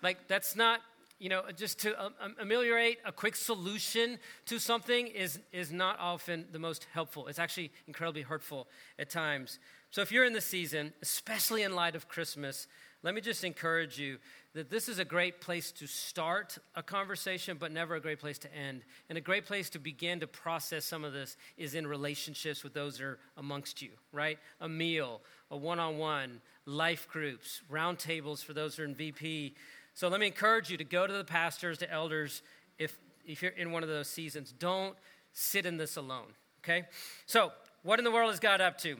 Like 0.01 0.27
that's 0.27 0.55
not 0.55 0.81
you 1.19 1.27
know, 1.27 1.43
just 1.55 1.79
to 1.79 2.01
um, 2.01 2.13
um, 2.21 2.35
ameliorate 2.39 2.99
a 3.05 3.11
quick 3.11 3.35
solution 3.35 4.17
to 4.45 4.57
something 4.57 5.07
is, 5.07 5.39
is 5.51 5.71
not 5.71 5.99
often 5.99 6.45
the 6.51 6.59
most 6.59 6.87
helpful. 6.93 7.27
It's 7.27 7.39
actually 7.39 7.71
incredibly 7.87 8.21
hurtful 8.21 8.67
at 8.97 9.09
times. 9.09 9.59
So 9.91 10.01
if 10.01 10.11
you're 10.11 10.23
in 10.23 10.33
the 10.33 10.41
season, 10.41 10.93
especially 11.01 11.63
in 11.63 11.75
light 11.75 11.95
of 11.95 12.07
Christmas, 12.07 12.67
let 13.03 13.13
me 13.13 13.21
just 13.21 13.43
encourage 13.43 13.97
you 13.97 14.17
that 14.53 14.69
this 14.69 14.89
is 14.89 14.99
a 14.99 15.05
great 15.05 15.41
place 15.41 15.71
to 15.73 15.87
start 15.87 16.57
a 16.75 16.83
conversation, 16.83 17.57
but 17.59 17.71
never 17.71 17.95
a 17.95 18.01
great 18.01 18.19
place 18.19 18.37
to 18.39 18.53
end. 18.53 18.81
And 19.09 19.17
a 19.17 19.21
great 19.21 19.45
place 19.45 19.69
to 19.71 19.79
begin 19.79 20.19
to 20.19 20.27
process 20.27 20.85
some 20.85 21.03
of 21.03 21.13
this 21.13 21.37
is 21.57 21.75
in 21.75 21.87
relationships 21.87 22.63
with 22.63 22.73
those 22.73 22.97
that 22.97 23.05
are 23.05 23.19
amongst 23.37 23.81
you, 23.81 23.91
right? 24.11 24.39
A 24.59 24.67
meal, 24.67 25.21
a 25.51 25.57
one 25.57 25.79
on 25.79 25.97
one, 25.97 26.41
life 26.65 27.07
groups, 27.09 27.61
roundtables 27.71 28.43
for 28.43 28.53
those 28.53 28.75
who 28.75 28.83
are 28.83 28.85
in 28.85 28.95
VP, 28.95 29.55
So 29.99 30.07
let 30.07 30.21
me 30.21 30.27
encourage 30.27 30.69
you 30.69 30.77
to 30.77 30.85
go 30.85 31.05
to 31.05 31.11
the 31.11 31.25
pastors, 31.25 31.79
to 31.79 31.91
elders, 31.91 32.41
if, 32.77 32.97
if 33.25 33.41
you're 33.41 33.51
in 33.51 33.73
one 33.73 33.83
of 33.83 33.89
those 33.89 34.07
seasons. 34.07 34.53
Don't 34.57 34.95
sit 35.33 35.65
in 35.65 35.75
this 35.75 35.97
alone, 35.97 36.27
okay? 36.63 36.85
So, 37.25 37.51
what 37.83 37.99
in 37.99 38.05
the 38.05 38.11
world 38.11 38.31
is 38.31 38.39
God 38.39 38.61
up 38.61 38.77
to? 38.77 38.95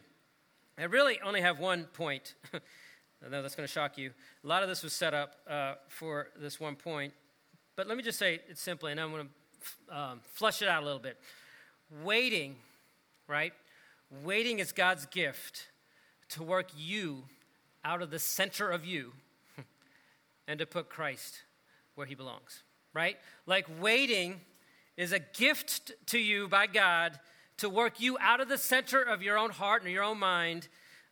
I 0.78 0.84
really 0.84 1.18
only 1.24 1.40
have 1.40 1.58
one 1.58 1.86
point. 1.86 2.34
I 2.54 3.30
know 3.30 3.42
that's 3.42 3.56
going 3.56 3.66
to 3.66 3.72
shock 3.72 3.98
you. 3.98 4.12
A 4.44 4.48
lot 4.48 4.62
of 4.62 4.68
this 4.68 4.84
was 4.84 4.92
set 4.92 5.14
up 5.14 5.36
uh, 5.50 5.76
for 5.88 6.32
this 6.38 6.60
one 6.60 6.76
point. 6.76 7.14
But 7.78 7.88
let 7.88 7.96
me 7.96 8.04
just 8.04 8.20
say 8.20 8.42
it 8.50 8.58
simply, 8.58 8.92
and 8.92 9.00
I'm 9.00 9.12
going 9.12 9.30
to 9.88 9.98
um, 9.98 10.20
flush 10.34 10.62
it 10.62 10.68
out 10.68 10.84
a 10.84 10.86
little 10.86 11.00
bit. 11.00 11.18
Waiting, 12.04 12.58
right? 13.26 13.54
Waiting 14.26 14.60
is 14.60 14.74
God's 14.74 15.06
gift 15.06 15.70
to 16.32 16.44
work 16.44 16.72
you 16.76 17.24
out 17.86 18.02
of 18.02 18.12
the 18.12 18.20
center 18.20 18.70
of 18.70 18.84
you 18.84 19.14
and 20.50 20.60
to 20.60 20.66
put 20.66 20.90
Christ 20.90 21.44
where 21.94 22.08
he 22.08 22.16
belongs, 22.16 22.64
right? 22.94 23.18
Like 23.46 23.68
waiting 23.80 24.42
is 24.98 25.14
a 25.14 25.20
gift 25.20 25.92
to 26.08 26.18
you 26.18 26.50
by 26.50 26.66
God 26.66 27.20
to 27.58 27.70
work 27.70 28.02
you 28.02 28.18
out 28.20 28.42
of 28.42 28.50
the 28.50 28.58
center 28.58 29.02
of 29.02 29.22
your 29.22 29.38
own 29.38 29.52
heart 29.52 29.84
and 29.84 29.92
your 29.92 30.04
own 30.04 30.18
mind 30.18 30.68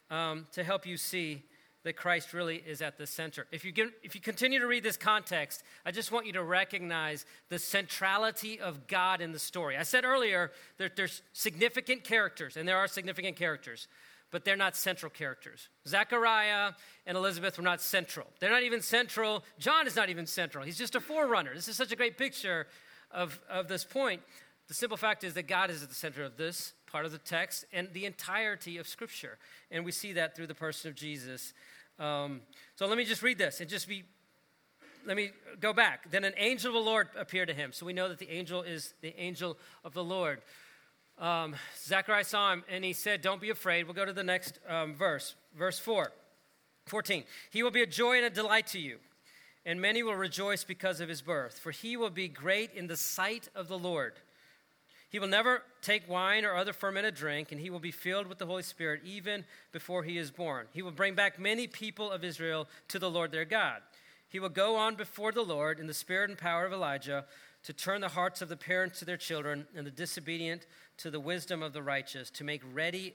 um, 0.09 0.47
to 0.53 0.63
help 0.63 0.87
you 0.87 0.97
see 0.97 1.43
that 1.83 1.95
Christ 1.95 2.33
really 2.33 2.63
is 2.67 2.81
at 2.81 2.97
the 2.97 3.05
center. 3.05 3.45
If 3.51 3.63
you, 3.63 3.71
get, 3.71 3.89
if 4.01 4.15
you 4.15 4.21
continue 4.21 4.59
to 4.59 4.67
read 4.67 4.83
this 4.83 4.97
context, 4.97 5.63
I 5.85 5.91
just 5.91 6.11
want 6.11 6.25
you 6.25 6.33
to 6.33 6.43
recognize 6.43 7.25
the 7.49 7.59
centrality 7.59 8.59
of 8.59 8.87
God 8.87 9.21
in 9.21 9.31
the 9.31 9.39
story. 9.39 9.77
I 9.77 9.83
said 9.83 10.03
earlier 10.03 10.51
that 10.79 10.95
there's 10.95 11.21
significant 11.31 12.03
characters, 12.03 12.57
and 12.57 12.67
there 12.67 12.77
are 12.77 12.87
significant 12.87 13.37
characters, 13.37 13.87
but 14.31 14.43
they're 14.43 14.57
not 14.57 14.75
central 14.75 15.09
characters. 15.09 15.69
Zechariah 15.87 16.71
and 17.05 17.17
Elizabeth 17.17 17.57
were 17.57 17.63
not 17.63 17.81
central. 17.81 18.27
They're 18.39 18.51
not 18.51 18.63
even 18.63 18.81
central. 18.81 19.43
John 19.57 19.87
is 19.87 19.95
not 19.95 20.09
even 20.09 20.25
central. 20.25 20.63
He's 20.63 20.77
just 20.77 20.95
a 20.95 20.99
forerunner. 20.99 21.53
This 21.55 21.67
is 21.67 21.77
such 21.77 21.91
a 21.91 21.95
great 21.95 22.17
picture 22.17 22.67
of, 23.11 23.39
of 23.49 23.67
this 23.67 23.83
point. 23.83 24.21
The 24.67 24.73
simple 24.73 24.97
fact 24.97 25.23
is 25.23 25.33
that 25.35 25.47
God 25.47 25.69
is 25.69 25.81
at 25.81 25.89
the 25.89 25.95
center 25.95 26.23
of 26.23 26.35
this 26.35 26.73
part 26.91 27.05
of 27.05 27.11
the 27.11 27.17
text 27.17 27.65
and 27.71 27.87
the 27.93 28.05
entirety 28.05 28.77
of 28.77 28.87
Scripture. 28.87 29.37
And 29.71 29.85
we 29.85 29.91
see 29.91 30.13
that 30.13 30.35
through 30.35 30.47
the 30.47 30.55
person 30.55 30.89
of 30.89 30.95
Jesus. 30.95 31.53
Um, 31.99 32.41
so 32.75 32.85
let 32.85 32.97
me 32.97 33.05
just 33.05 33.23
read 33.23 33.37
this 33.37 33.61
and 33.61 33.69
just 33.69 33.87
be, 33.87 34.03
let 35.05 35.15
me 35.15 35.31
go 35.61 35.71
back. 35.71 36.11
Then 36.11 36.25
an 36.25 36.33
angel 36.35 36.69
of 36.69 36.73
the 36.83 36.89
Lord 36.89 37.07
appeared 37.17 37.47
to 37.47 37.53
him. 37.53 37.71
So 37.71 37.85
we 37.85 37.93
know 37.93 38.09
that 38.09 38.19
the 38.19 38.29
angel 38.29 38.61
is 38.61 38.93
the 39.01 39.17
angel 39.17 39.57
of 39.85 39.93
the 39.93 40.03
Lord. 40.03 40.41
Um, 41.19 41.55
Zechariah 41.83 42.23
saw 42.23 42.53
him 42.53 42.63
and 42.69 42.85
he 42.85 42.93
said, 42.93 43.21
Don't 43.21 43.41
be 43.41 43.49
afraid. 43.49 43.85
We'll 43.85 43.93
go 43.93 44.05
to 44.05 44.13
the 44.13 44.23
next 44.23 44.59
um, 44.67 44.93
verse, 44.93 45.35
verse 45.57 45.79
4, 45.79 46.11
14. 46.85 47.23
He 47.49 47.63
will 47.63 47.71
be 47.71 47.81
a 47.81 47.87
joy 47.87 48.17
and 48.17 48.25
a 48.25 48.29
delight 48.29 48.67
to 48.67 48.79
you, 48.79 48.97
and 49.65 49.81
many 49.81 50.03
will 50.03 50.15
rejoice 50.15 50.63
because 50.63 51.01
of 51.01 51.09
his 51.09 51.21
birth, 51.21 51.57
for 51.57 51.71
he 51.71 51.97
will 51.97 52.11
be 52.11 52.27
great 52.27 52.71
in 52.73 52.87
the 52.87 52.97
sight 52.97 53.49
of 53.55 53.67
the 53.67 53.79
Lord. 53.79 54.13
He 55.09 55.19
will 55.19 55.27
never 55.27 55.63
take 55.81 56.07
wine 56.09 56.43
or 56.43 56.55
other 56.55 56.73
fermented 56.73 57.15
drink, 57.15 57.51
and 57.51 57.61
he 57.61 57.69
will 57.69 57.79
be 57.79 57.91
filled 57.91 58.27
with 58.27 58.39
the 58.39 58.45
Holy 58.45 58.63
Spirit 58.63 59.01
even 59.05 59.45
before 59.71 60.03
he 60.03 60.17
is 60.17 60.31
born. 60.31 60.67
He 60.73 60.81
will 60.81 60.91
bring 60.91 61.15
back 61.15 61.39
many 61.39 61.65
people 61.65 62.11
of 62.11 62.25
Israel 62.25 62.67
to 62.89 62.99
the 62.99 63.09
Lord 63.09 63.31
their 63.31 63.45
God. 63.45 63.81
He 64.29 64.39
will 64.39 64.49
go 64.49 64.75
on 64.75 64.95
before 64.95 65.31
the 65.31 65.43
Lord 65.43 65.79
in 65.79 65.87
the 65.87 65.93
spirit 65.93 66.29
and 66.29 66.37
power 66.37 66.65
of 66.65 66.73
Elijah 66.73 67.25
to 67.67 67.73
turn 67.73 67.99
the 67.99 68.07
hearts 68.07 68.41
of 68.41 68.47
the 68.47 68.55
parents 68.55 68.99
to 68.99 69.03
their 69.03 69.17
children 69.17 69.67
and 69.75 69.85
the 69.85 69.91
disobedient 69.91 70.65
to 70.95 71.11
the 71.11 71.19
wisdom 71.19 71.61
of 71.61 71.73
the 71.73 71.83
righteous, 71.83 72.29
to 72.29 72.45
make 72.45 72.61
ready 72.73 73.13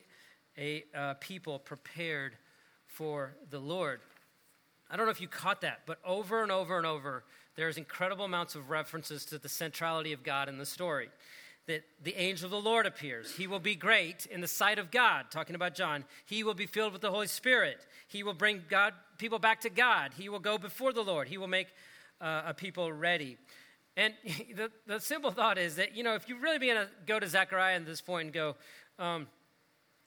a 0.58 0.84
uh, 0.94 1.14
people 1.20 1.58
prepared 1.58 2.36
for 2.86 3.34
the 3.48 3.58
Lord. 3.58 4.00
I 4.90 4.96
don't 4.98 5.06
know 5.06 5.10
if 5.10 5.22
you 5.22 5.26
caught 5.26 5.62
that, 5.62 5.80
but 5.86 6.00
over 6.04 6.42
and 6.42 6.52
over 6.52 6.76
and 6.76 6.84
over, 6.84 7.24
there's 7.56 7.78
incredible 7.78 8.26
amounts 8.26 8.54
of 8.54 8.68
references 8.68 9.24
to 9.24 9.38
the 9.38 9.48
centrality 9.48 10.12
of 10.12 10.22
God 10.22 10.50
in 10.50 10.58
the 10.58 10.66
story 10.66 11.08
that 11.66 11.82
the 12.02 12.14
angel 12.20 12.44
of 12.44 12.50
the 12.50 12.60
Lord 12.60 12.84
appears. 12.84 13.34
He 13.34 13.46
will 13.46 13.58
be 13.58 13.74
great 13.74 14.26
in 14.26 14.42
the 14.42 14.46
sight 14.46 14.78
of 14.78 14.90
God, 14.90 15.30
talking 15.30 15.56
about 15.56 15.74
John. 15.74 16.04
He 16.26 16.44
will 16.44 16.52
be 16.52 16.66
filled 16.66 16.92
with 16.92 17.00
the 17.00 17.10
Holy 17.10 17.26
Spirit. 17.26 17.86
He 18.06 18.22
will 18.22 18.34
bring 18.34 18.64
God, 18.68 18.92
people 19.16 19.38
back 19.38 19.62
to 19.62 19.70
God. 19.70 20.12
He 20.18 20.28
will 20.28 20.40
go 20.40 20.58
before 20.58 20.92
the 20.92 21.04
Lord. 21.04 21.28
He 21.28 21.38
will 21.38 21.48
make 21.48 21.68
uh, 22.20 22.42
a 22.46 22.52
people 22.52 22.92
ready. 22.92 23.38
And 23.96 24.14
the, 24.56 24.70
the 24.86 25.00
simple 25.00 25.30
thought 25.30 25.58
is 25.58 25.76
that, 25.76 25.96
you 25.96 26.02
know, 26.02 26.14
if 26.14 26.28
you 26.28 26.38
really 26.38 26.58
begin 26.58 26.76
to 26.76 26.88
go 27.06 27.18
to 27.18 27.28
Zechariah 27.28 27.76
at 27.76 27.86
this 27.86 28.00
point 28.00 28.26
and 28.26 28.34
go, 28.34 28.56
um, 28.98 29.26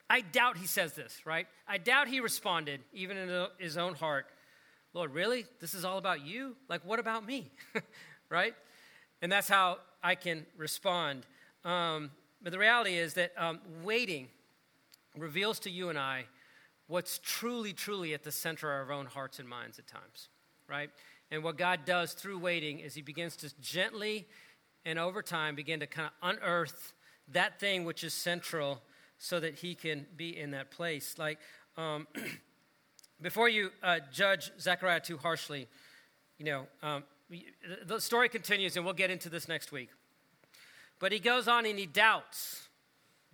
I 0.09 0.21
doubt 0.21 0.57
he 0.57 0.67
says 0.67 0.93
this, 0.93 1.25
right? 1.25 1.47
I 1.67 1.77
doubt 1.77 2.07
he 2.07 2.19
responded, 2.19 2.81
even 2.93 3.17
in 3.17 3.47
his 3.57 3.77
own 3.77 3.95
heart, 3.95 4.27
Lord, 4.93 5.13
really? 5.13 5.45
This 5.59 5.73
is 5.73 5.83
all 5.83 5.97
about 5.97 6.25
you? 6.25 6.55
Like, 6.69 6.85
what 6.85 6.99
about 6.99 7.25
me? 7.25 7.51
right? 8.29 8.53
And 9.21 9.31
that's 9.31 9.49
how 9.49 9.79
I 10.01 10.15
can 10.15 10.45
respond. 10.57 11.25
Um, 11.65 12.11
but 12.41 12.51
the 12.51 12.59
reality 12.59 12.95
is 12.95 13.15
that 13.15 13.33
um, 13.37 13.59
waiting 13.83 14.27
reveals 15.17 15.59
to 15.61 15.69
you 15.69 15.89
and 15.89 15.97
I 15.97 16.25
what's 16.87 17.19
truly, 17.23 17.73
truly 17.73 18.13
at 18.13 18.23
the 18.23 18.31
center 18.31 18.81
of 18.81 18.89
our 18.89 18.93
own 18.93 19.07
hearts 19.07 19.39
and 19.39 19.49
minds 19.49 19.79
at 19.79 19.87
times, 19.87 20.29
right? 20.69 20.89
And 21.31 21.43
what 21.43 21.57
God 21.57 21.81
does 21.85 22.13
through 22.13 22.39
waiting 22.39 22.79
is 22.79 22.93
He 22.93 23.01
begins 23.01 23.35
to 23.37 23.51
gently 23.59 24.27
and 24.85 24.99
over 24.99 25.21
time 25.21 25.55
begin 25.55 25.79
to 25.79 25.87
kind 25.87 26.07
of 26.07 26.37
unearth 26.37 26.93
that 27.29 27.59
thing 27.59 27.85
which 27.85 28.03
is 28.03 28.13
central 28.13 28.81
so 29.17 29.39
that 29.39 29.55
He 29.55 29.75
can 29.75 30.05
be 30.15 30.37
in 30.37 30.51
that 30.51 30.71
place. 30.71 31.15
Like, 31.17 31.39
um, 31.77 32.07
before 33.21 33.49
you 33.49 33.71
uh, 33.81 33.99
judge 34.11 34.51
Zechariah 34.59 34.99
too 34.99 35.17
harshly, 35.17 35.67
you 36.37 36.45
know, 36.45 36.67
um, 36.83 37.03
the 37.85 37.99
story 37.99 38.29
continues, 38.29 38.75
and 38.75 38.85
we'll 38.85 38.93
get 38.93 39.09
into 39.09 39.29
this 39.29 39.47
next 39.47 39.71
week. 39.71 39.89
But 40.99 41.11
he 41.11 41.19
goes 41.19 41.47
on 41.47 41.65
and 41.65 41.77
he 41.77 41.85
doubts 41.85 42.69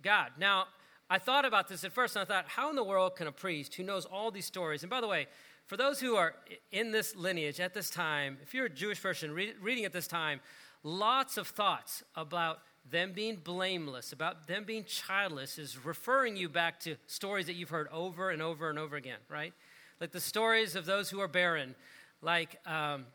God. 0.02 0.32
Now, 0.38 0.66
I 1.10 1.18
thought 1.18 1.44
about 1.44 1.68
this 1.68 1.84
at 1.84 1.92
first, 1.92 2.16
and 2.16 2.22
I 2.22 2.24
thought, 2.24 2.46
how 2.48 2.70
in 2.70 2.76
the 2.76 2.84
world 2.84 3.16
can 3.16 3.26
a 3.26 3.32
priest 3.32 3.74
who 3.74 3.82
knows 3.82 4.06
all 4.06 4.30
these 4.30 4.46
stories, 4.46 4.82
and 4.82 4.90
by 4.90 5.00
the 5.00 5.06
way, 5.06 5.26
for 5.72 5.78
those 5.78 5.98
who 6.00 6.16
are 6.16 6.34
in 6.70 6.90
this 6.90 7.16
lineage 7.16 7.58
at 7.58 7.72
this 7.72 7.88
time, 7.88 8.36
if 8.42 8.52
you're 8.52 8.66
a 8.66 8.68
Jewish 8.68 9.02
person 9.02 9.32
read, 9.32 9.54
reading 9.62 9.86
at 9.86 9.92
this 9.94 10.06
time, 10.06 10.38
lots 10.82 11.38
of 11.38 11.48
thoughts 11.48 12.02
about 12.14 12.58
them 12.90 13.12
being 13.14 13.36
blameless, 13.36 14.12
about 14.12 14.46
them 14.46 14.64
being 14.64 14.84
childless, 14.84 15.56
is 15.56 15.82
referring 15.82 16.36
you 16.36 16.50
back 16.50 16.78
to 16.80 16.96
stories 17.06 17.46
that 17.46 17.54
you've 17.54 17.70
heard 17.70 17.88
over 17.90 18.28
and 18.28 18.42
over 18.42 18.68
and 18.68 18.78
over 18.78 18.96
again, 18.96 19.16
right? 19.30 19.54
Like 19.98 20.12
the 20.12 20.20
stories 20.20 20.76
of 20.76 20.84
those 20.84 21.08
who 21.08 21.20
are 21.20 21.28
barren, 21.28 21.74
like, 22.20 22.58
um, 22.66 23.06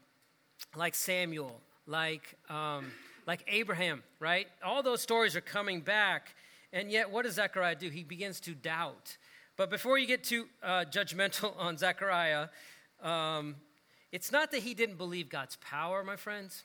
like 0.75 0.95
Samuel, 0.95 1.61
like 1.85 2.23
um, 2.49 2.87
like 3.27 3.43
Abraham, 3.49 4.01
right? 4.19 4.47
All 4.65 4.81
those 4.81 5.03
stories 5.03 5.35
are 5.35 5.41
coming 5.41 5.81
back. 5.81 6.33
And 6.73 6.89
yet, 6.89 7.11
what 7.11 7.25
does 7.25 7.35
Zechariah 7.35 7.75
do? 7.75 7.89
He 7.89 8.03
begins 8.03 8.39
to 8.39 8.55
doubt. 8.55 9.15
But 9.57 9.71
before 9.71 9.97
you 9.97 10.05
get 10.05 10.23
too 10.23 10.45
uh, 10.61 10.85
judgmental 10.89 11.53
on 11.59 11.77
Zechariah, 11.77 12.47
um, 13.01 13.55
it's 14.11 14.31
not 14.31 14.51
that 14.51 14.59
he 14.59 14.73
didn't 14.73 14.97
believe 14.97 15.29
God's 15.29 15.57
power, 15.57 16.03
my 16.03 16.15
friends. 16.15 16.63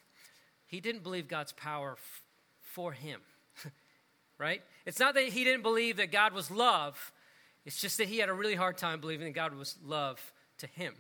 He 0.66 0.81
didn't 0.81 1.02
believe 1.02 1.26
God's 1.26 1.52
power 1.52 1.92
f- 1.92 2.22
for 2.61 2.92
him, 2.92 3.20
right? 4.38 4.62
It's 4.87 5.00
not 5.00 5.14
that 5.14 5.24
he 5.24 5.42
didn't 5.42 5.62
believe 5.62 5.96
that 5.96 6.12
God 6.12 6.35
was 6.35 6.50
love. 6.50 7.12
It's 7.64 7.81
just 7.81 7.98
that 7.98 8.09
he 8.09 8.18
had 8.18 8.28
a 8.28 8.35
really 8.35 8.55
hard 8.55 8.76
time 8.76 9.00
believing 9.00 9.26
that 9.26 9.35
God 9.35 9.55
was 9.55 9.76
love 9.85 10.20
to 10.59 10.66
him, 10.66 10.94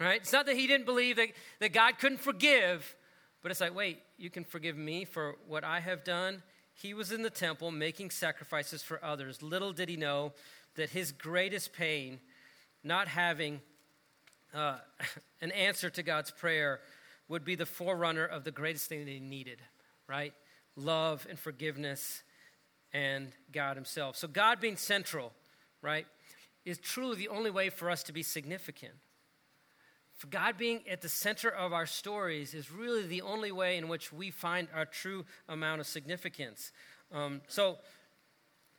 right? 0.00 0.20
It's 0.20 0.32
not 0.32 0.46
that 0.46 0.56
he 0.56 0.66
didn't 0.66 0.86
believe 0.86 1.16
that, 1.16 1.28
that 1.60 1.72
God 1.72 1.98
couldn't 1.98 2.20
forgive, 2.20 2.96
but 3.42 3.50
it's 3.50 3.60
like, 3.60 3.74
wait, 3.74 4.00
you 4.16 4.30
can 4.30 4.44
forgive 4.44 4.76
me 4.76 5.04
for 5.04 5.36
what 5.46 5.64
I 5.64 5.80
have 5.80 6.02
done. 6.02 6.42
He 6.74 6.94
was 6.94 7.12
in 7.12 7.22
the 7.22 7.30
temple 7.30 7.70
making 7.70 8.10
sacrifices 8.10 8.82
for 8.82 9.02
others. 9.04 9.42
Little 9.42 9.72
did 9.72 9.88
he 9.88 9.96
know 9.96 10.32
that 10.76 10.90
his 10.90 11.12
greatest 11.12 11.72
pain, 11.72 12.20
not 12.84 13.08
having 13.08 13.60
uh, 14.54 14.76
an 15.40 15.50
answer 15.52 15.90
to 15.90 16.02
God's 16.02 16.30
prayer, 16.30 16.80
would 17.28 17.44
be 17.44 17.54
the 17.54 17.66
forerunner 17.66 18.24
of 18.24 18.44
the 18.44 18.52
greatest 18.52 18.88
thing 18.88 19.04
that 19.04 19.10
he 19.10 19.20
needed, 19.20 19.58
right? 20.08 20.32
Love 20.76 21.26
and 21.28 21.38
forgiveness 21.38 22.22
and 22.92 23.32
God 23.52 23.76
himself. 23.76 24.16
So, 24.16 24.28
God 24.28 24.60
being 24.60 24.76
central, 24.76 25.32
right, 25.82 26.06
is 26.64 26.78
truly 26.78 27.16
the 27.16 27.28
only 27.28 27.50
way 27.50 27.70
for 27.70 27.90
us 27.90 28.02
to 28.04 28.12
be 28.12 28.22
significant. 28.22 28.92
For 30.16 30.28
God 30.28 30.56
being 30.56 30.80
at 30.90 31.02
the 31.02 31.08
center 31.08 31.50
of 31.50 31.72
our 31.72 31.84
stories 31.84 32.54
is 32.54 32.70
really 32.70 33.06
the 33.06 33.22
only 33.22 33.52
way 33.52 33.76
in 33.76 33.88
which 33.88 34.12
we 34.12 34.30
find 34.30 34.68
our 34.74 34.86
true 34.86 35.26
amount 35.46 35.80
of 35.80 35.86
significance. 35.86 36.72
Um, 37.12 37.42
so 37.48 37.76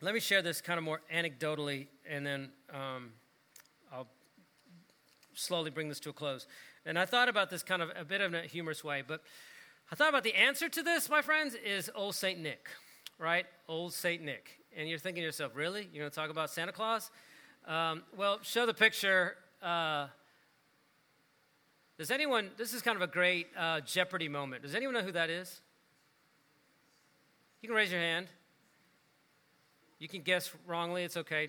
let 0.00 0.14
me 0.14 0.20
share 0.20 0.42
this 0.42 0.60
kind 0.60 0.78
of 0.78 0.84
more 0.84 1.00
anecdotally, 1.12 1.88
and 2.08 2.24
then 2.24 2.50
um, 2.72 3.10
I'll 3.92 4.06
slowly 5.34 5.70
bring 5.70 5.88
this 5.88 6.00
to 6.00 6.10
a 6.10 6.12
close. 6.12 6.46
And 6.86 6.98
I 6.98 7.04
thought 7.04 7.28
about 7.28 7.50
this 7.50 7.62
kind 7.62 7.82
of 7.82 7.90
a 7.96 8.04
bit 8.04 8.20
of 8.20 8.32
a 8.32 8.42
humorous 8.42 8.84
way, 8.84 9.02
but 9.06 9.22
I 9.90 9.94
thought 9.94 10.08
about 10.08 10.22
the 10.22 10.34
answer 10.34 10.68
to 10.68 10.82
this, 10.82 11.08
my 11.10 11.22
friends, 11.22 11.54
is 11.54 11.90
old 11.94 12.14
Saint 12.14 12.38
Nick, 12.38 12.68
right? 13.18 13.46
Old 13.68 13.92
Saint 13.92 14.22
Nick. 14.22 14.60
And 14.76 14.88
you're 14.88 14.98
thinking 14.98 15.22
to 15.22 15.26
yourself, 15.26 15.52
really? 15.54 15.88
You're 15.92 16.02
going 16.02 16.10
to 16.10 16.14
talk 16.14 16.30
about 16.30 16.50
Santa 16.50 16.72
Claus? 16.72 17.10
Um, 17.66 18.02
well, 18.16 18.38
show 18.42 18.66
the 18.66 18.74
picture. 18.74 19.34
Uh, 19.62 20.06
Does 21.98 22.10
anyone, 22.10 22.50
this 22.56 22.72
is 22.72 22.82
kind 22.82 22.96
of 22.96 23.02
a 23.02 23.10
great 23.10 23.48
uh, 23.58 23.80
Jeopardy 23.80 24.28
moment. 24.28 24.62
Does 24.62 24.74
anyone 24.74 24.94
know 24.94 25.02
who 25.02 25.12
that 25.12 25.30
is? 25.30 25.60
You 27.60 27.68
can 27.68 27.76
raise 27.76 27.90
your 27.90 28.00
hand. 28.00 28.28
You 29.98 30.08
can 30.08 30.22
guess 30.22 30.52
wrongly, 30.66 31.04
it's 31.04 31.16
okay. 31.16 31.48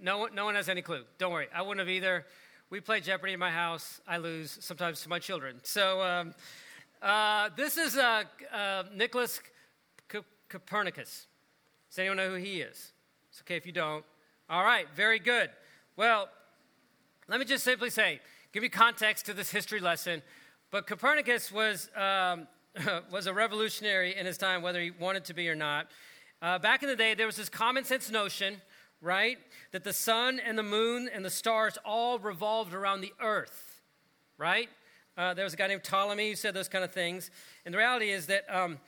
No 0.00 0.18
one, 0.18 0.34
no 0.34 0.44
one 0.46 0.54
has 0.54 0.68
any 0.68 0.82
clue. 0.82 1.04
Don't 1.18 1.32
worry, 1.32 1.48
I 1.54 1.62
wouldn't 1.62 1.80
have 1.80 1.88
either. 1.88 2.24
We 2.70 2.80
play 2.80 3.00
Jeopardy 3.00 3.32
in 3.32 3.40
my 3.40 3.50
house. 3.50 4.00
I 4.06 4.18
lose 4.18 4.56
sometimes 4.60 5.02
to 5.02 5.08
my 5.08 5.18
children. 5.18 5.60
So 5.64 6.00
um, 6.00 6.34
uh, 7.02 7.50
this 7.56 7.76
is 7.76 7.96
uh, 7.96 8.22
uh, 8.52 8.84
Nicholas 8.94 9.40
C- 10.10 10.20
Copernicus. 10.48 11.26
Does 11.90 11.98
anyone 11.98 12.16
know 12.16 12.30
who 12.30 12.36
he 12.36 12.60
is? 12.60 12.92
It's 13.30 13.40
okay 13.42 13.56
if 13.56 13.66
you 13.66 13.72
don't. 13.72 14.04
All 14.48 14.64
right, 14.64 14.86
very 14.94 15.18
good. 15.18 15.50
Well, 15.96 16.28
let 17.28 17.40
me 17.40 17.44
just 17.44 17.64
simply 17.64 17.90
say, 17.90 18.20
give 18.52 18.62
you 18.62 18.70
context 18.70 19.26
to 19.26 19.34
this 19.34 19.50
history 19.50 19.80
lesson. 19.80 20.22
But 20.70 20.86
Copernicus 20.86 21.50
was, 21.50 21.90
um, 21.96 22.46
was 23.10 23.26
a 23.26 23.34
revolutionary 23.34 24.16
in 24.16 24.26
his 24.26 24.38
time, 24.38 24.62
whether 24.62 24.80
he 24.80 24.90
wanted 24.90 25.24
to 25.26 25.34
be 25.34 25.48
or 25.48 25.54
not. 25.54 25.88
Uh, 26.42 26.58
back 26.58 26.82
in 26.82 26.88
the 26.88 26.96
day, 26.96 27.12
there 27.12 27.26
was 27.26 27.36
this 27.36 27.50
common 27.50 27.84
sense 27.84 28.10
notion, 28.10 28.62
right, 29.02 29.36
that 29.72 29.84
the 29.84 29.92
sun 29.92 30.40
and 30.40 30.56
the 30.56 30.62
moon 30.62 31.06
and 31.12 31.22
the 31.22 31.30
stars 31.30 31.76
all 31.84 32.18
revolved 32.18 32.72
around 32.72 33.02
the 33.02 33.12
earth, 33.20 33.82
right? 34.38 34.70
Uh, 35.18 35.34
there 35.34 35.44
was 35.44 35.52
a 35.52 35.56
guy 35.58 35.66
named 35.66 35.82
Ptolemy 35.82 36.30
who 36.30 36.36
said 36.36 36.54
those 36.54 36.68
kind 36.68 36.82
of 36.82 36.92
things. 36.92 37.30
And 37.66 37.74
the 37.74 37.78
reality 37.78 38.08
is 38.08 38.24
that 38.26 38.46
um, 38.48 38.78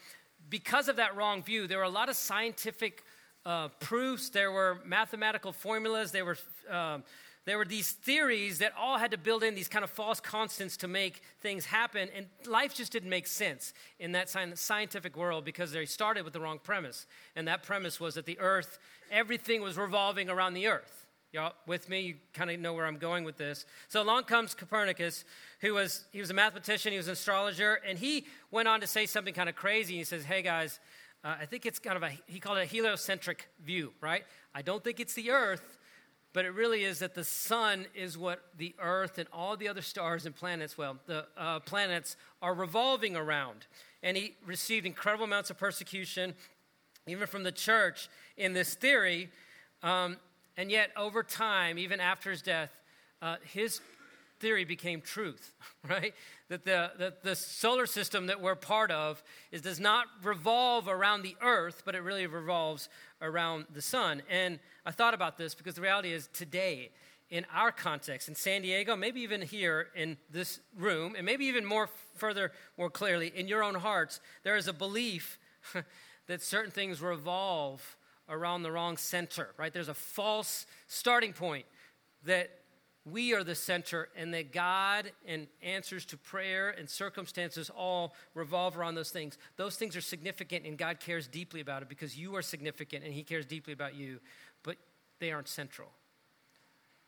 because 0.48 0.88
of 0.88 0.96
that 0.96 1.14
wrong 1.14 1.42
view, 1.42 1.66
there 1.66 1.76
were 1.76 1.84
a 1.84 1.90
lot 1.90 2.08
of 2.08 2.16
scientific 2.16 3.04
uh, 3.44 3.68
proofs, 3.80 4.30
there 4.30 4.50
were 4.50 4.78
mathematical 4.86 5.52
formulas, 5.52 6.10
there 6.10 6.24
were. 6.24 6.38
Um, 6.70 7.04
there 7.44 7.58
were 7.58 7.64
these 7.64 7.92
theories 7.92 8.58
that 8.58 8.72
all 8.78 8.98
had 8.98 9.10
to 9.10 9.18
build 9.18 9.42
in 9.42 9.54
these 9.54 9.68
kind 9.68 9.84
of 9.84 9.90
false 9.90 10.20
constants 10.20 10.76
to 10.78 10.88
make 10.88 11.22
things 11.40 11.66
happen, 11.66 12.08
and 12.14 12.26
life 12.46 12.74
just 12.74 12.92
didn't 12.92 13.10
make 13.10 13.26
sense 13.26 13.72
in 13.98 14.12
that 14.12 14.28
scientific 14.54 15.16
world 15.16 15.44
because 15.44 15.72
they 15.72 15.84
started 15.84 16.24
with 16.24 16.32
the 16.32 16.40
wrong 16.40 16.60
premise. 16.62 17.06
And 17.34 17.48
that 17.48 17.62
premise 17.62 17.98
was 17.98 18.14
that 18.14 18.26
the 18.26 18.38
earth, 18.38 18.78
everything 19.10 19.60
was 19.60 19.76
revolving 19.76 20.30
around 20.30 20.54
the 20.54 20.68
earth. 20.68 21.06
Y'all 21.32 21.54
with 21.66 21.88
me? 21.88 22.00
You 22.00 22.14
kind 22.34 22.50
of 22.50 22.60
know 22.60 22.74
where 22.74 22.84
I'm 22.84 22.98
going 22.98 23.24
with 23.24 23.38
this. 23.38 23.64
So 23.88 24.02
along 24.02 24.24
comes 24.24 24.54
Copernicus, 24.54 25.24
who 25.60 25.72
was 25.72 26.04
he 26.12 26.20
was 26.20 26.28
a 26.28 26.34
mathematician, 26.34 26.92
he 26.92 26.98
was 26.98 27.06
an 27.06 27.14
astrologer, 27.14 27.80
and 27.88 27.98
he 27.98 28.26
went 28.50 28.68
on 28.68 28.82
to 28.82 28.86
say 28.86 29.06
something 29.06 29.32
kind 29.32 29.48
of 29.48 29.54
crazy. 29.56 29.96
He 29.96 30.04
says, 30.04 30.24
"Hey 30.24 30.42
guys, 30.42 30.78
uh, 31.24 31.36
I 31.40 31.46
think 31.46 31.64
it's 31.64 31.78
kind 31.78 31.96
of 31.96 32.02
a 32.02 32.10
he 32.26 32.38
called 32.38 32.58
it 32.58 32.62
a 32.62 32.66
heliocentric 32.66 33.48
view, 33.64 33.94
right? 34.00 34.24
I 34.54 34.60
don't 34.60 34.84
think 34.84 35.00
it's 35.00 35.14
the 35.14 35.30
Earth, 35.30 35.78
but 36.32 36.44
it 36.44 36.54
really 36.54 36.84
is 36.84 36.98
that 37.00 37.14
the 37.14 37.24
sun 37.24 37.86
is 37.94 38.16
what 38.16 38.42
the 38.56 38.74
earth 38.78 39.18
and 39.18 39.28
all 39.32 39.56
the 39.56 39.68
other 39.68 39.82
stars 39.82 40.24
and 40.24 40.34
planets, 40.34 40.78
well, 40.78 40.98
the 41.06 41.26
uh, 41.36 41.60
planets 41.60 42.16
are 42.40 42.54
revolving 42.54 43.16
around. 43.16 43.66
And 44.02 44.16
he 44.16 44.36
received 44.46 44.86
incredible 44.86 45.24
amounts 45.24 45.50
of 45.50 45.58
persecution, 45.58 46.34
even 47.06 47.26
from 47.26 47.42
the 47.42 47.52
church, 47.52 48.08
in 48.36 48.54
this 48.54 48.74
theory. 48.74 49.28
Um, 49.82 50.16
and 50.56 50.70
yet, 50.70 50.90
over 50.96 51.22
time, 51.22 51.78
even 51.78 52.00
after 52.00 52.30
his 52.30 52.42
death, 52.42 52.70
uh, 53.20 53.36
his 53.44 53.80
theory 54.40 54.64
became 54.64 55.00
truth, 55.00 55.52
right? 55.88 56.14
That 56.52 56.66
the, 56.66 56.90
that 56.98 57.22
the 57.22 57.34
solar 57.34 57.86
system 57.86 58.26
that 58.26 58.42
we're 58.42 58.54
part 58.56 58.90
of 58.90 59.22
is, 59.52 59.62
does 59.62 59.80
not 59.80 60.04
revolve 60.22 60.86
around 60.86 61.22
the 61.22 61.34
earth, 61.40 61.80
but 61.86 61.94
it 61.94 62.00
really 62.00 62.26
revolves 62.26 62.90
around 63.22 63.64
the 63.72 63.80
sun. 63.80 64.20
And 64.28 64.58
I 64.84 64.90
thought 64.90 65.14
about 65.14 65.38
this 65.38 65.54
because 65.54 65.76
the 65.76 65.80
reality 65.80 66.12
is 66.12 66.28
today, 66.34 66.90
in 67.30 67.46
our 67.54 67.72
context, 67.72 68.28
in 68.28 68.34
San 68.34 68.60
Diego, 68.60 68.94
maybe 68.96 69.22
even 69.22 69.40
here 69.40 69.88
in 69.96 70.18
this 70.30 70.60
room, 70.76 71.14
and 71.16 71.24
maybe 71.24 71.46
even 71.46 71.64
more 71.64 71.88
further, 72.16 72.52
more 72.76 72.90
clearly, 72.90 73.32
in 73.34 73.48
your 73.48 73.64
own 73.64 73.76
hearts, 73.76 74.20
there 74.42 74.56
is 74.56 74.68
a 74.68 74.74
belief 74.74 75.38
that 76.26 76.42
certain 76.42 76.70
things 76.70 77.00
revolve 77.00 77.96
around 78.28 78.62
the 78.62 78.70
wrong 78.70 78.98
center, 78.98 79.54
right? 79.56 79.72
There's 79.72 79.88
a 79.88 79.94
false 79.94 80.66
starting 80.86 81.32
point 81.32 81.64
that 82.26 82.50
we 83.04 83.34
are 83.34 83.42
the 83.42 83.54
center 83.54 84.08
and 84.16 84.32
that 84.32 84.52
God 84.52 85.10
and 85.26 85.48
answers 85.60 86.04
to 86.06 86.16
prayer 86.16 86.70
and 86.70 86.88
circumstances 86.88 87.68
all 87.68 88.14
revolve 88.34 88.78
around 88.78 88.94
those 88.94 89.10
things. 89.10 89.38
Those 89.56 89.76
things 89.76 89.96
are 89.96 90.00
significant 90.00 90.64
and 90.66 90.78
God 90.78 91.00
cares 91.00 91.26
deeply 91.26 91.60
about 91.60 91.82
it 91.82 91.88
because 91.88 92.16
you 92.16 92.36
are 92.36 92.42
significant 92.42 93.04
and 93.04 93.12
He 93.12 93.24
cares 93.24 93.44
deeply 93.44 93.72
about 93.72 93.96
you, 93.96 94.20
but 94.62 94.76
they 95.18 95.32
aren't 95.32 95.48
central. 95.48 95.88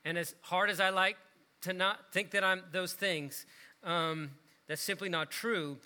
And 0.04 0.18
as 0.18 0.34
hard 0.42 0.68
as 0.68 0.80
I 0.80 0.90
like 0.90 1.16
to 1.62 1.72
not 1.72 2.12
think 2.12 2.32
that 2.32 2.42
I'm 2.42 2.62
those 2.72 2.92
things, 2.92 3.46
um, 3.84 4.32
that's 4.66 4.82
simply 4.82 5.08
not 5.08 5.30
true. 5.30 5.78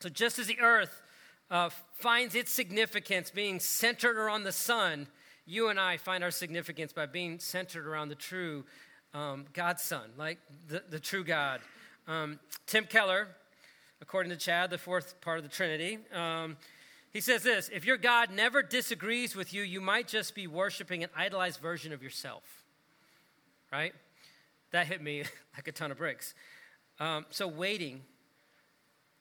So 0.00 0.08
just 0.08 0.38
as 0.38 0.46
the 0.46 0.60
earth 0.60 1.02
uh, 1.50 1.70
finds 1.94 2.34
its 2.34 2.52
significance 2.52 3.30
being 3.30 3.60
centered 3.60 4.16
around 4.16 4.44
the 4.44 4.52
sun, 4.52 5.08
you 5.46 5.68
and 5.68 5.80
I 5.80 5.96
find 5.96 6.22
our 6.22 6.30
significance 6.30 6.92
by 6.92 7.06
being 7.06 7.38
centered 7.38 7.86
around 7.86 8.10
the 8.10 8.14
true 8.14 8.64
um, 9.14 9.46
God's 9.52 9.82
Son, 9.82 10.10
like 10.16 10.38
the, 10.68 10.82
the 10.88 11.00
true 11.00 11.24
God. 11.24 11.60
Um, 12.06 12.38
Tim 12.66 12.84
Keller, 12.84 13.28
according 14.00 14.30
to 14.30 14.36
Chad, 14.36 14.70
the 14.70 14.78
fourth 14.78 15.20
part 15.20 15.38
of 15.38 15.44
the 15.44 15.50
Trinity, 15.50 15.98
um, 16.14 16.56
he 17.12 17.20
says 17.20 17.42
this 17.42 17.70
If 17.72 17.84
your 17.84 17.96
God 17.96 18.30
never 18.30 18.62
disagrees 18.62 19.34
with 19.34 19.52
you, 19.52 19.62
you 19.62 19.80
might 19.80 20.08
just 20.08 20.34
be 20.34 20.46
worshiping 20.46 21.02
an 21.02 21.10
idolized 21.16 21.60
version 21.60 21.92
of 21.92 22.02
yourself. 22.02 22.42
Right? 23.72 23.92
That 24.70 24.86
hit 24.86 25.02
me 25.02 25.24
like 25.56 25.68
a 25.68 25.72
ton 25.72 25.90
of 25.90 25.98
bricks. 25.98 26.34
Um, 27.00 27.26
so, 27.30 27.46
waiting 27.46 28.02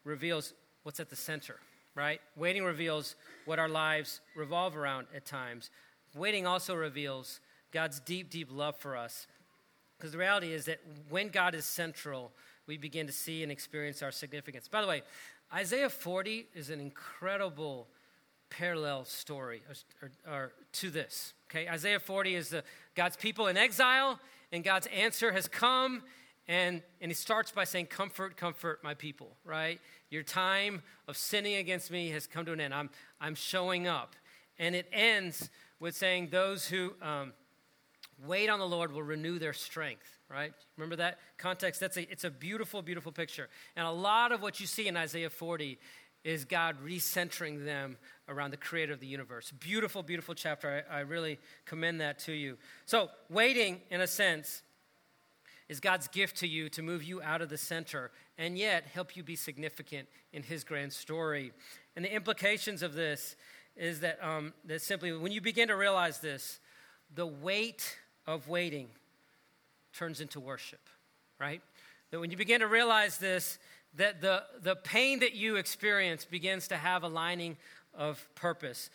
reveals 0.03 0.53
what's 0.83 0.99
at 0.99 1.09
the 1.09 1.15
center, 1.15 1.57
right? 1.95 2.21
Waiting 2.35 2.63
reveals 2.63 3.15
what 3.45 3.59
our 3.59 3.69
lives 3.69 4.21
revolve 4.35 4.75
around 4.75 5.07
at 5.15 5.25
times. 5.25 5.69
Waiting 6.15 6.47
also 6.47 6.73
reveals 6.73 7.39
God's 7.71 7.99
deep, 7.99 8.29
deep 8.29 8.47
love 8.51 8.77
for 8.77 8.95
us. 8.95 9.27
Because 9.97 10.11
the 10.11 10.17
reality 10.17 10.53
is 10.53 10.65
that 10.65 10.79
when 11.09 11.29
God 11.29 11.55
is 11.55 11.65
central, 11.65 12.31
we 12.67 12.77
begin 12.77 13.07
to 13.07 13.13
see 13.13 13.43
and 13.43 13.51
experience 13.51 14.03
our 14.03 14.11
significance. 14.11 14.67
By 14.67 14.81
the 14.81 14.87
way, 14.87 15.01
Isaiah 15.53 15.89
40 15.89 16.47
is 16.53 16.69
an 16.69 16.79
incredible 16.79 17.87
parallel 18.49 19.05
story 19.05 19.63
or, 19.67 20.07
or, 20.07 20.33
or 20.33 20.51
to 20.73 20.89
this. 20.89 21.33
Okay, 21.49 21.67
Isaiah 21.67 21.99
40 21.99 22.35
is 22.35 22.49
the, 22.49 22.63
God's 22.95 23.15
people 23.15 23.47
in 23.47 23.57
exile, 23.57 24.19
and 24.51 24.63
God's 24.63 24.87
answer 24.87 25.31
has 25.31 25.47
come, 25.47 26.03
and, 26.47 26.81
and 27.01 27.09
he 27.09 27.15
starts 27.15 27.51
by 27.51 27.63
saying, 27.63 27.87
Comfort, 27.87 28.37
comfort 28.37 28.83
my 28.83 28.93
people, 28.93 29.35
right? 29.43 29.79
Your 30.09 30.23
time 30.23 30.81
of 31.07 31.17
sinning 31.17 31.55
against 31.55 31.89
me 31.91 32.09
has 32.09 32.27
come 32.27 32.45
to 32.45 32.53
an 32.53 32.61
end. 32.61 32.73
I'm, 32.73 32.89
I'm 33.19 33.35
showing 33.35 33.87
up. 33.87 34.15
And 34.59 34.75
it 34.75 34.87
ends 34.91 35.49
with 35.79 35.95
saying, 35.95 36.29
Those 36.31 36.67
who. 36.67 36.93
Um, 37.01 37.33
wait 38.25 38.49
on 38.49 38.59
the 38.59 38.67
Lord 38.67 38.91
will 38.91 39.03
renew 39.03 39.39
their 39.39 39.53
strength, 39.53 40.19
right? 40.29 40.53
Remember 40.75 40.95
that 40.97 41.19
context? 41.37 41.79
That's 41.79 41.97
a, 41.97 42.11
it's 42.11 42.23
a 42.23 42.31
beautiful, 42.31 42.81
beautiful 42.81 43.11
picture. 43.11 43.49
And 43.75 43.85
a 43.85 43.91
lot 43.91 44.31
of 44.31 44.41
what 44.41 44.59
you 44.59 44.67
see 44.67 44.87
in 44.87 44.97
Isaiah 44.97 45.29
40 45.29 45.77
is 46.23 46.45
God 46.45 46.75
recentering 46.83 47.63
them 47.63 47.97
around 48.27 48.51
the 48.51 48.57
creator 48.57 48.93
of 48.93 48.99
the 48.99 49.07
universe. 49.07 49.51
Beautiful, 49.59 50.03
beautiful 50.03 50.35
chapter. 50.35 50.83
I, 50.89 50.97
I 50.97 50.99
really 51.01 51.39
commend 51.65 52.01
that 52.01 52.19
to 52.19 52.33
you. 52.33 52.57
So, 52.85 53.09
waiting, 53.29 53.81
in 53.89 54.01
a 54.01 54.07
sense, 54.07 54.61
is 55.69 55.79
God's 55.79 56.07
gift 56.07 56.37
to 56.37 56.47
you 56.47 56.69
to 56.69 56.81
move 56.81 57.03
you 57.03 57.21
out 57.21 57.41
of 57.41 57.49
the 57.49 57.57
center 57.57 58.11
and 58.37 58.57
yet 58.57 58.85
help 58.93 59.15
you 59.15 59.23
be 59.23 59.35
significant 59.35 60.07
in 60.33 60.43
His 60.43 60.63
grand 60.63 60.93
story. 60.93 61.51
And 61.95 62.03
the 62.03 62.13
implications 62.13 62.83
of 62.83 62.93
this 62.93 63.35
is 63.75 63.99
that, 64.01 64.19
um, 64.21 64.53
that 64.65 64.81
simply 64.81 65.15
when 65.15 65.31
you 65.31 65.41
begin 65.41 65.67
to 65.67 65.75
realize 65.75 66.19
this, 66.19 66.59
the 67.13 67.27
weight 67.27 67.97
of 68.27 68.47
waiting 68.47 68.87
turns 69.93 70.21
into 70.21 70.39
worship, 70.39 70.81
right? 71.39 71.61
That 72.11 72.19
when 72.19 72.29
you 72.29 72.37
begin 72.37 72.59
to 72.59 72.67
realize 72.67 73.17
this, 73.17 73.57
that 73.95 74.21
the, 74.21 74.43
the 74.61 74.75
pain 74.75 75.19
that 75.19 75.33
you 75.33 75.55
experience 75.55 76.25
begins 76.25 76.67
to 76.67 76.77
have 76.77 77.03
a 77.03 77.07
lining 77.07 77.57
of 77.95 78.27
purpose. 78.35 78.89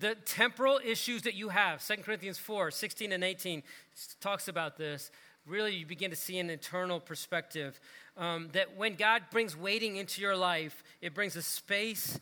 The 0.00 0.16
temporal 0.24 0.80
issues 0.84 1.22
that 1.22 1.34
you 1.34 1.48
have, 1.50 1.86
2 1.86 1.96
Corinthians 2.02 2.38
4 2.38 2.70
16 2.70 3.12
and 3.12 3.22
18 3.22 3.62
talks 4.20 4.48
about 4.48 4.76
this. 4.76 5.10
Really, 5.46 5.74
you 5.74 5.86
begin 5.86 6.10
to 6.10 6.16
see 6.16 6.38
an 6.38 6.50
eternal 6.50 7.00
perspective. 7.00 7.80
Um, 8.16 8.48
that 8.52 8.76
when 8.76 8.96
God 8.96 9.22
brings 9.30 9.56
waiting 9.56 9.96
into 9.96 10.20
your 10.20 10.36
life, 10.36 10.82
it 11.00 11.14
brings 11.14 11.36
a 11.36 11.42
space 11.42 12.18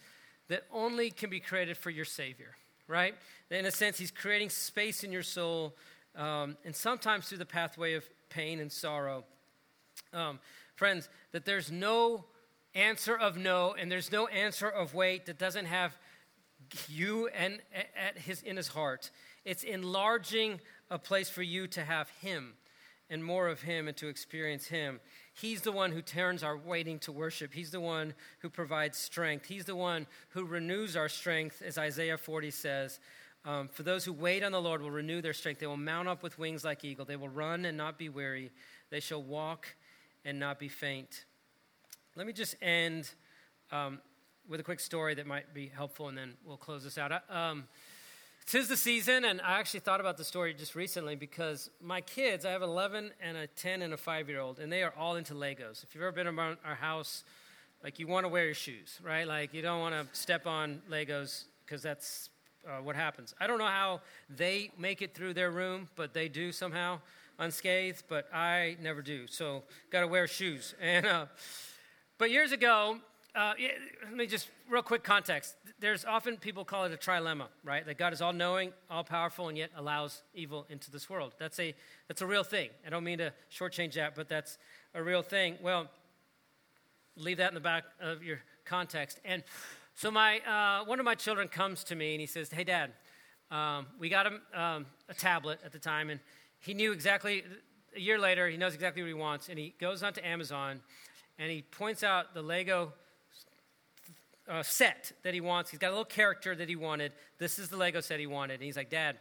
that 0.49 0.65
only 0.73 1.11
can 1.11 1.31
be 1.31 1.41
created 1.41 1.77
for 1.77 1.91
your 1.91 2.05
Savior, 2.05 2.55
right? 2.87 3.15
In 3.51 3.65
a 3.65 3.71
sense, 3.71 3.99
He's 3.99 4.11
creating 4.11 4.51
space 4.51 5.03
in 5.03 5.11
your 5.11 5.23
soul 5.23 5.75
um, 6.17 6.57
and 6.65 6.75
sometimes 6.75 7.29
through 7.29 7.39
the 7.39 7.47
pathway 7.47 7.95
of 7.95 8.05
pain 8.29 8.61
and 8.61 8.71
sorrow. 8.71 9.25
Um, 10.13 10.41
friends, 10.75 11.09
that 11.33 11.45
there's 11.45 11.71
no 11.71 12.25
answer 12.75 13.17
of 13.17 13.37
no 13.37 13.75
and 13.79 13.91
there's 13.91 14.13
no 14.13 14.27
answer 14.27 14.69
of 14.69 14.95
wait 14.95 15.27
that 15.27 15.39
doesn't 15.39 15.67
have 15.67 15.97
you 16.89 17.29
and 17.29 17.61
at 17.97 18.19
his 18.19 18.43
in 18.43 18.57
his 18.57 18.69
heart. 18.69 19.11
It's 19.45 19.63
enlarging 19.63 20.61
a 20.91 20.99
place 20.99 21.31
for 21.31 21.43
you 21.43 21.67
to 21.69 21.85
have 21.85 22.11
him 22.21 22.55
and 23.09 23.25
more 23.25 23.49
of 23.49 23.63
Him 23.63 23.89
and 23.89 23.97
to 23.99 24.09
experience 24.09 24.67
Him. 24.67 25.01
He's 25.33 25.63
the 25.63 25.73
one 25.73 25.93
who 25.93 26.03
turns 26.03 26.43
our 26.43 26.57
waiting 26.57 26.99
to 27.01 27.13
worship. 27.13 27.53
He's 27.55 27.71
the 27.71 27.81
one 27.81 28.15
who 28.41 28.51
provides 28.51 28.99
strength. 28.99 29.47
He's 29.47 29.65
the 29.65 29.77
one 29.77 30.07
who 30.31 30.45
renews 30.45 30.97
our 30.97 31.09
strength, 31.09 31.63
as 31.65 31.79
Isaiah 31.79 32.19
40 32.19 32.51
says. 32.51 32.99
Um, 33.47 33.69
for 33.69 33.85
those 33.85 34.05
who 34.05 34.13
wait 34.13 34.43
on 34.43 34.51
the 34.51 34.61
Lord 34.61 34.83
will 34.83 34.91
renew 34.91 35.23
their 35.23 35.33
strength. 35.33 35.61
They 35.61 35.69
will 35.69 35.77
mount 35.77 36.09
up 36.09 36.23
with 36.23 36.37
wings 36.37 36.65
like 36.65 36.85
eagle. 36.85 37.05
They 37.05 37.15
will 37.15 37.29
run 37.29 37.65
and 37.65 37.77
not 37.77 37.97
be 37.97 38.09
weary. 38.09 38.51
They 38.91 38.99
shall 38.99 39.23
walk 39.23 39.69
and 40.25 40.41
not 40.41 40.59
be 40.59 40.69
faint. 40.69 41.25
Let 42.17 42.27
me 42.27 42.33
just 42.33 42.57
end 42.61 43.09
um, 43.71 44.01
with 44.49 44.59
a 44.59 44.65
quick 44.65 44.81
story 44.81 45.15
that 45.15 45.27
might 45.27 45.55
be 45.55 45.69
helpful, 45.69 46.09
and 46.09 46.19
then 46.19 46.35
we'll 46.45 46.57
close 46.57 46.83
this 46.83 46.99
out. 46.99 47.13
Um, 47.31 47.65
Tis 48.47 48.69
the 48.69 48.77
season, 48.77 49.25
and 49.25 49.41
I 49.41 49.59
actually 49.59 49.81
thought 49.81 49.99
about 49.99 50.17
the 50.17 50.23
story 50.23 50.55
just 50.55 50.77
recently 50.77 51.17
because 51.17 51.69
my 51.81 52.01
kids, 52.01 52.45
I 52.45 52.53
have 52.53 52.63
11 52.63 53.11
and 53.21 53.37
a 53.37 53.49
10 53.49 53.83
and 53.83 53.93
a 53.93 53.97
5 53.97 54.29
year 54.29 54.39
old, 54.39 54.61
and 54.61 54.73
they 54.73 54.85
are 54.85 54.95
all 54.97 55.17
into 55.17 55.35
Legos. 55.35 55.83
If 55.83 55.95
you've 55.95 56.03
ever 56.05 56.13
been 56.13 56.29
around 56.29 56.59
our 56.65 56.77
house, 56.77 57.25
like 57.83 57.99
you 57.99 58.07
want 58.07 58.25
to 58.25 58.29
wear 58.29 58.45
your 58.45 58.55
shoes, 58.55 59.01
right? 59.03 59.27
Like 59.27 59.53
you 59.53 59.63
don't 59.63 59.81
want 59.81 59.97
to 59.97 60.07
step 60.17 60.47
on 60.47 60.81
Legos 60.89 61.47
because 61.65 61.83
that's 61.83 62.31
uh, 62.67 62.83
what 62.83 62.97
happens. 62.97 63.35
I 63.41 63.47
don't 63.47 63.59
know 63.59 63.67
how 63.67 64.01
they 64.29 64.71
make 64.79 65.03
it 65.03 65.15
through 65.15 65.35
their 65.35 65.51
room, 65.51 65.89
but 65.97 66.13
they 66.13 66.29
do 66.29 66.53
somehow 66.53 67.01
unscathed, 67.39 68.05
but 68.09 68.33
I 68.33 68.77
never 68.81 69.03
do. 69.03 69.27
So 69.27 69.63
got 69.91 70.01
to 70.01 70.07
wear 70.07 70.27
shoes. 70.27 70.75
And, 70.81 71.07
uh, 71.07 71.27
but 72.19 72.31
years 72.31 72.53
ago, 72.53 72.99
uh, 73.35 73.53
let 74.05 74.17
me 74.17 74.27
just 74.27 74.49
real 74.71 74.83
quick 74.83 75.03
context. 75.03 75.57
There's 75.79 76.07
often 76.07 76.39
people 76.39 76.65
call 76.65 76.85
it 76.85 76.93
a 76.93 76.97
trilemma, 76.97 77.49
right? 77.63 77.85
That 77.85 77.99
God 77.99 78.15
is 78.15 78.23
all 78.23 78.33
knowing, 78.33 78.73
all 78.91 79.05
powerful, 79.05 79.49
and 79.49 79.59
yet 79.59 79.71
allows 79.77 80.23
evil 80.33 80.67
into 80.71 80.91
this 80.91 81.11
world. 81.11 81.35
That's 81.39 81.61
a 81.61 81.75
that's 82.09 82.23
a 82.23 82.27
real 82.27 82.45
thing. 82.45 82.71
I 82.87 82.89
don't 82.89 83.05
mean 83.05 83.19
to 83.19 83.35
shortchange 83.53 83.93
that, 83.95 84.15
but 84.15 84.31
that's 84.31 84.57
a 84.95 85.03
real 85.03 85.21
thing. 85.21 85.57
Well, 85.63 85.91
leave 87.17 87.37
that 87.37 87.49
in 87.49 87.55
the 87.55 87.61
back 87.61 87.85
of 88.01 88.23
your 88.23 88.41
context. 88.65 89.21
And 89.23 89.43
so 89.97 90.11
my 90.11 90.39
uh, 90.41 90.85
one 90.85 91.01
of 91.01 91.05
my 91.05 91.15
children 91.15 91.49
comes 91.49 91.83
to 91.85 91.97
me 91.97 92.13
and 92.13 92.21
he 92.21 92.27
says, 92.27 92.51
"Hey, 92.51 92.65
Dad, 92.65 92.93
um, 93.51 93.87
we 93.99 94.09
got 94.09 94.27
him 94.27 94.41
um, 94.55 94.87
a 95.09 95.15
tablet 95.15 95.59
at 95.65 95.73
the 95.73 95.79
time, 95.79 96.11
and 96.11 96.21
he 96.61 96.73
knew 96.73 96.93
exactly. 96.93 97.43
A 97.97 98.01
year 98.01 98.19
later, 98.19 98.47
he 98.49 98.59
knows 98.59 98.75
exactly 98.75 99.03
what 99.03 99.09
he 99.09 99.15
wants, 99.15 99.49
and 99.49 99.59
he 99.59 99.75
goes 99.81 100.03
onto 100.03 100.21
Amazon, 100.23 100.81
and 101.39 101.51
he 101.51 101.63
points 101.63 102.05
out 102.05 102.35
the 102.35 102.43
Lego." 102.43 102.93
uh, 104.49 104.63
set 104.63 105.13
that 105.23 105.35
he 105.35 105.41
wants. 105.41 105.71
He's 105.71 105.79
got 105.79 105.89
a 105.89 105.91
little 105.91 106.05
character 106.05 106.55
that 106.55 106.69
he 106.69 106.77
wanted. 106.77 107.13
This 107.39 107.59
is 107.59 107.69
the 107.69 107.77
Lego 107.77 108.01
set 108.01 108.21
he 108.21 108.27
wanted. 108.27 108.55
And 108.55 108.63
he's 108.63 108.77
like, 108.77 108.91
Dad, 108.91 109.17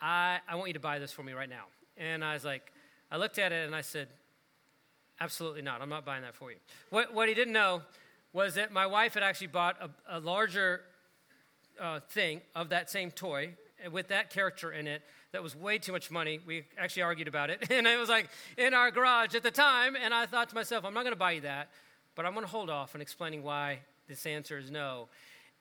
I, 0.00 0.40
I 0.48 0.56
want 0.56 0.68
you 0.68 0.74
to 0.74 0.80
buy 0.80 0.98
this 0.98 1.12
for 1.12 1.22
me 1.22 1.32
right 1.32 1.48
now. 1.48 1.64
And 1.96 2.24
I 2.24 2.34
was 2.34 2.44
like, 2.44 2.72
I 3.10 3.16
looked 3.16 3.38
at 3.38 3.52
it 3.52 3.66
and 3.66 3.74
I 3.74 3.80
said, 3.80 4.08
Absolutely 5.22 5.60
not. 5.60 5.82
I'm 5.82 5.90
not 5.90 6.06
buying 6.06 6.22
that 6.22 6.34
for 6.34 6.50
you. 6.50 6.56
What, 6.88 7.12
what 7.12 7.28
he 7.28 7.34
didn't 7.34 7.52
know 7.52 7.82
was 8.32 8.54
that 8.54 8.72
my 8.72 8.86
wife 8.86 9.14
had 9.14 9.22
actually 9.22 9.48
bought 9.48 9.76
a, 9.80 10.18
a 10.18 10.20
larger 10.20 10.82
uh, 11.80 12.00
thing 12.10 12.40
of 12.54 12.68
that 12.68 12.90
same 12.90 13.10
toy 13.10 13.54
with 13.90 14.08
that 14.08 14.30
character 14.30 14.72
in 14.72 14.86
it 14.86 15.02
that 15.32 15.42
was 15.42 15.56
way 15.56 15.78
too 15.78 15.92
much 15.92 16.10
money. 16.10 16.40
We 16.46 16.64
actually 16.76 17.02
argued 17.02 17.28
about 17.28 17.50
it. 17.50 17.66
And 17.70 17.86
it 17.86 17.98
was 17.98 18.08
like 18.08 18.28
in 18.58 18.74
our 18.74 18.90
garage 18.90 19.34
at 19.34 19.42
the 19.42 19.50
time. 19.50 19.96
And 19.96 20.12
I 20.12 20.26
thought 20.26 20.48
to 20.50 20.54
myself, 20.54 20.84
I'm 20.84 20.92
not 20.92 21.02
going 21.02 21.12
to 21.12 21.18
buy 21.18 21.32
you 21.32 21.40
that, 21.42 21.70
but 22.14 22.26
I'm 22.26 22.34
going 22.34 22.44
to 22.44 22.50
hold 22.50 22.68
off 22.68 22.94
on 22.94 23.00
explaining 23.00 23.42
why 23.42 23.80
this 24.08 24.26
answer 24.26 24.58
is 24.58 24.70
no. 24.70 25.08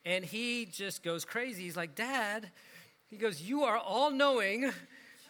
And 0.06 0.26
he 0.26 0.66
just 0.66 1.04
goes 1.04 1.24
crazy. 1.24 1.64
He's 1.64 1.78
like, 1.78 1.96
Dad, 1.96 2.50
he 3.10 3.18
goes, 3.18 3.42
You 3.42 3.64
are 3.64 3.78
all 3.78 4.12
knowing. 4.12 4.72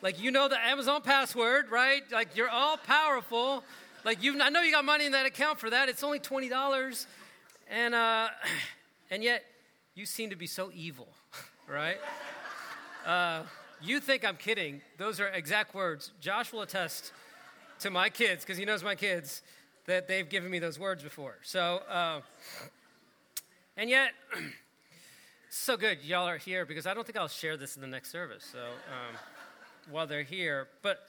Like, 0.01 0.21
you 0.21 0.31
know 0.31 0.47
the 0.47 0.57
Amazon 0.57 1.01
password, 1.01 1.69
right? 1.69 2.01
Like, 2.09 2.37
you're 2.37 2.49
all 2.49 2.77
powerful. 2.77 3.65
Like, 4.05 4.23
you 4.23 4.41
I 4.41 4.49
know 4.49 4.61
you 4.61 4.71
got 4.71 4.85
money 4.85 5.05
in 5.05 5.11
that 5.11 5.25
account 5.25 5.59
for 5.59 5.69
that. 5.69 5.89
It's 5.89 6.03
only 6.03 6.19
$20. 6.19 7.05
And, 7.69 7.93
uh, 7.93 8.29
and 9.11 9.23
yet, 9.23 9.45
you 9.95 10.05
seem 10.05 10.29
to 10.31 10.35
be 10.35 10.47
so 10.47 10.71
evil, 10.73 11.07
right? 11.67 11.97
Uh, 13.05 13.43
you 13.81 13.99
think 13.99 14.25
I'm 14.25 14.37
kidding. 14.37 14.81
Those 14.97 15.19
are 15.19 15.27
exact 15.27 15.73
words. 15.73 16.11
Josh 16.19 16.51
will 16.51 16.61
attest 16.61 17.13
to 17.79 17.89
my 17.89 18.09
kids, 18.09 18.43
because 18.43 18.57
he 18.57 18.65
knows 18.65 18.83
my 18.83 18.95
kids, 18.95 19.41
that 19.85 20.07
they've 20.07 20.27
given 20.27 20.51
me 20.51 20.59
those 20.59 20.77
words 20.77 21.03
before. 21.03 21.35
So, 21.43 21.81
uh, 21.89 22.21
and 23.77 23.89
yet, 23.89 24.11
so 25.49 25.77
good 25.77 26.03
y'all 26.03 26.27
are 26.27 26.37
here 26.37 26.65
because 26.65 26.85
I 26.85 26.93
don't 26.93 27.05
think 27.05 27.17
I'll 27.17 27.27
share 27.27 27.57
this 27.57 27.75
in 27.75 27.81
the 27.81 27.87
next 27.87 28.11
service. 28.11 28.47
So 28.51 28.59
um, 28.59 29.15
while 29.89 30.05
they're 30.05 30.23
here, 30.23 30.67
but 30.81 30.99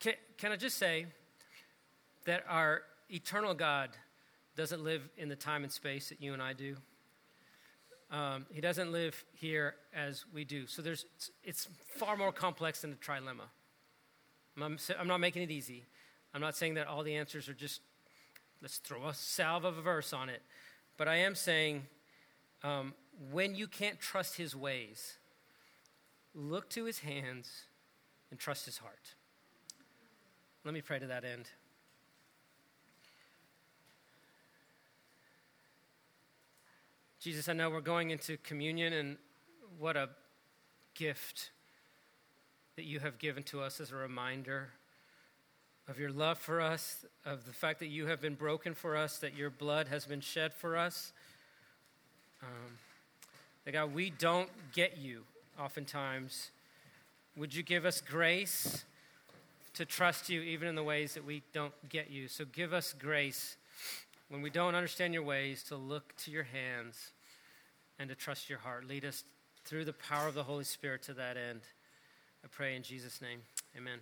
can, 0.00 0.14
can 0.36 0.52
I 0.52 0.56
just 0.56 0.78
say 0.78 1.06
that 2.26 2.44
our 2.48 2.82
eternal 3.10 3.54
God 3.54 3.90
doesn't 4.58 4.82
live 4.82 5.08
in 5.16 5.28
the 5.28 5.36
time 5.36 5.62
and 5.62 5.72
space 5.72 6.08
that 6.08 6.20
you 6.20 6.32
and 6.32 6.42
I 6.42 6.52
do? 6.52 6.76
Um, 8.10 8.44
he 8.50 8.60
doesn't 8.60 8.90
live 8.90 9.24
here 9.32 9.76
as 9.94 10.24
we 10.34 10.44
do. 10.44 10.66
So 10.66 10.82
there's, 10.82 11.06
it's, 11.44 11.68
far 11.96 12.16
more 12.16 12.32
complex 12.32 12.80
than 12.80 12.92
a 12.92 12.96
trilemma. 12.96 13.46
I'm, 14.60 14.76
I'm 14.98 15.06
not 15.06 15.20
making 15.20 15.42
it 15.42 15.50
easy. 15.50 15.84
I'm 16.34 16.40
not 16.40 16.56
saying 16.56 16.74
that 16.74 16.88
all 16.88 17.04
the 17.04 17.14
answers 17.14 17.48
are 17.48 17.54
just, 17.54 17.80
let's 18.60 18.78
throw 18.78 19.06
a 19.06 19.14
salve 19.14 19.64
of 19.64 19.78
a 19.78 19.80
verse 19.80 20.12
on 20.12 20.28
it. 20.28 20.42
But 20.96 21.06
I 21.06 21.16
am 21.16 21.36
saying 21.36 21.86
um, 22.64 22.94
when 23.30 23.54
you 23.54 23.68
can't 23.68 24.00
trust 24.00 24.36
his 24.36 24.56
ways, 24.56 25.18
look 26.34 26.68
to 26.70 26.84
his 26.84 26.98
hands 27.00 27.48
and 28.30 28.40
trust 28.40 28.64
his 28.64 28.78
heart. 28.78 29.14
Let 30.64 30.74
me 30.74 30.80
pray 30.80 30.98
to 30.98 31.06
that 31.06 31.24
end. 31.24 31.48
Jesus, 37.20 37.48
I 37.48 37.52
know 37.52 37.68
we're 37.68 37.80
going 37.80 38.10
into 38.10 38.36
communion, 38.36 38.92
and 38.92 39.16
what 39.78 39.96
a 39.96 40.08
gift 40.94 41.50
that 42.76 42.84
you 42.84 43.00
have 43.00 43.18
given 43.18 43.42
to 43.44 43.60
us 43.60 43.80
as 43.80 43.90
a 43.90 43.96
reminder 43.96 44.68
of 45.88 45.98
your 45.98 46.12
love 46.12 46.38
for 46.38 46.60
us, 46.60 47.04
of 47.26 47.44
the 47.44 47.52
fact 47.52 47.80
that 47.80 47.88
you 47.88 48.06
have 48.06 48.20
been 48.20 48.36
broken 48.36 48.72
for 48.72 48.96
us, 48.96 49.18
that 49.18 49.34
your 49.34 49.50
blood 49.50 49.88
has 49.88 50.06
been 50.06 50.20
shed 50.20 50.54
for 50.54 50.76
us. 50.76 51.12
Um, 52.40 52.78
that 53.64 53.72
God, 53.72 53.92
we 53.92 54.10
don't 54.10 54.50
get 54.72 54.98
you 54.98 55.22
oftentimes. 55.58 56.50
Would 57.36 57.52
you 57.52 57.64
give 57.64 57.84
us 57.84 58.00
grace 58.00 58.84
to 59.74 59.84
trust 59.84 60.28
you 60.28 60.40
even 60.42 60.68
in 60.68 60.76
the 60.76 60.84
ways 60.84 61.14
that 61.14 61.24
we 61.24 61.42
don't 61.52 61.74
get 61.88 62.10
you? 62.12 62.28
So 62.28 62.44
give 62.44 62.72
us 62.72 62.94
grace 62.96 63.56
when 64.28 64.42
we 64.42 64.50
don't 64.50 64.74
understand 64.74 65.14
your 65.14 65.22
ways 65.22 65.62
to 65.64 65.76
look 65.76 66.14
to 66.16 66.30
your 66.30 66.44
hands 66.44 67.12
and 67.98 68.08
to 68.08 68.14
trust 68.14 68.48
your 68.48 68.58
heart. 68.58 68.86
Lead 68.86 69.04
us 69.04 69.24
through 69.64 69.84
the 69.84 69.92
power 69.92 70.28
of 70.28 70.34
the 70.34 70.44
Holy 70.44 70.64
Spirit 70.64 71.02
to 71.04 71.14
that 71.14 71.36
end. 71.36 71.60
I 72.44 72.48
pray 72.48 72.76
in 72.76 72.82
Jesus' 72.82 73.20
name. 73.20 73.40
Amen. 73.76 73.98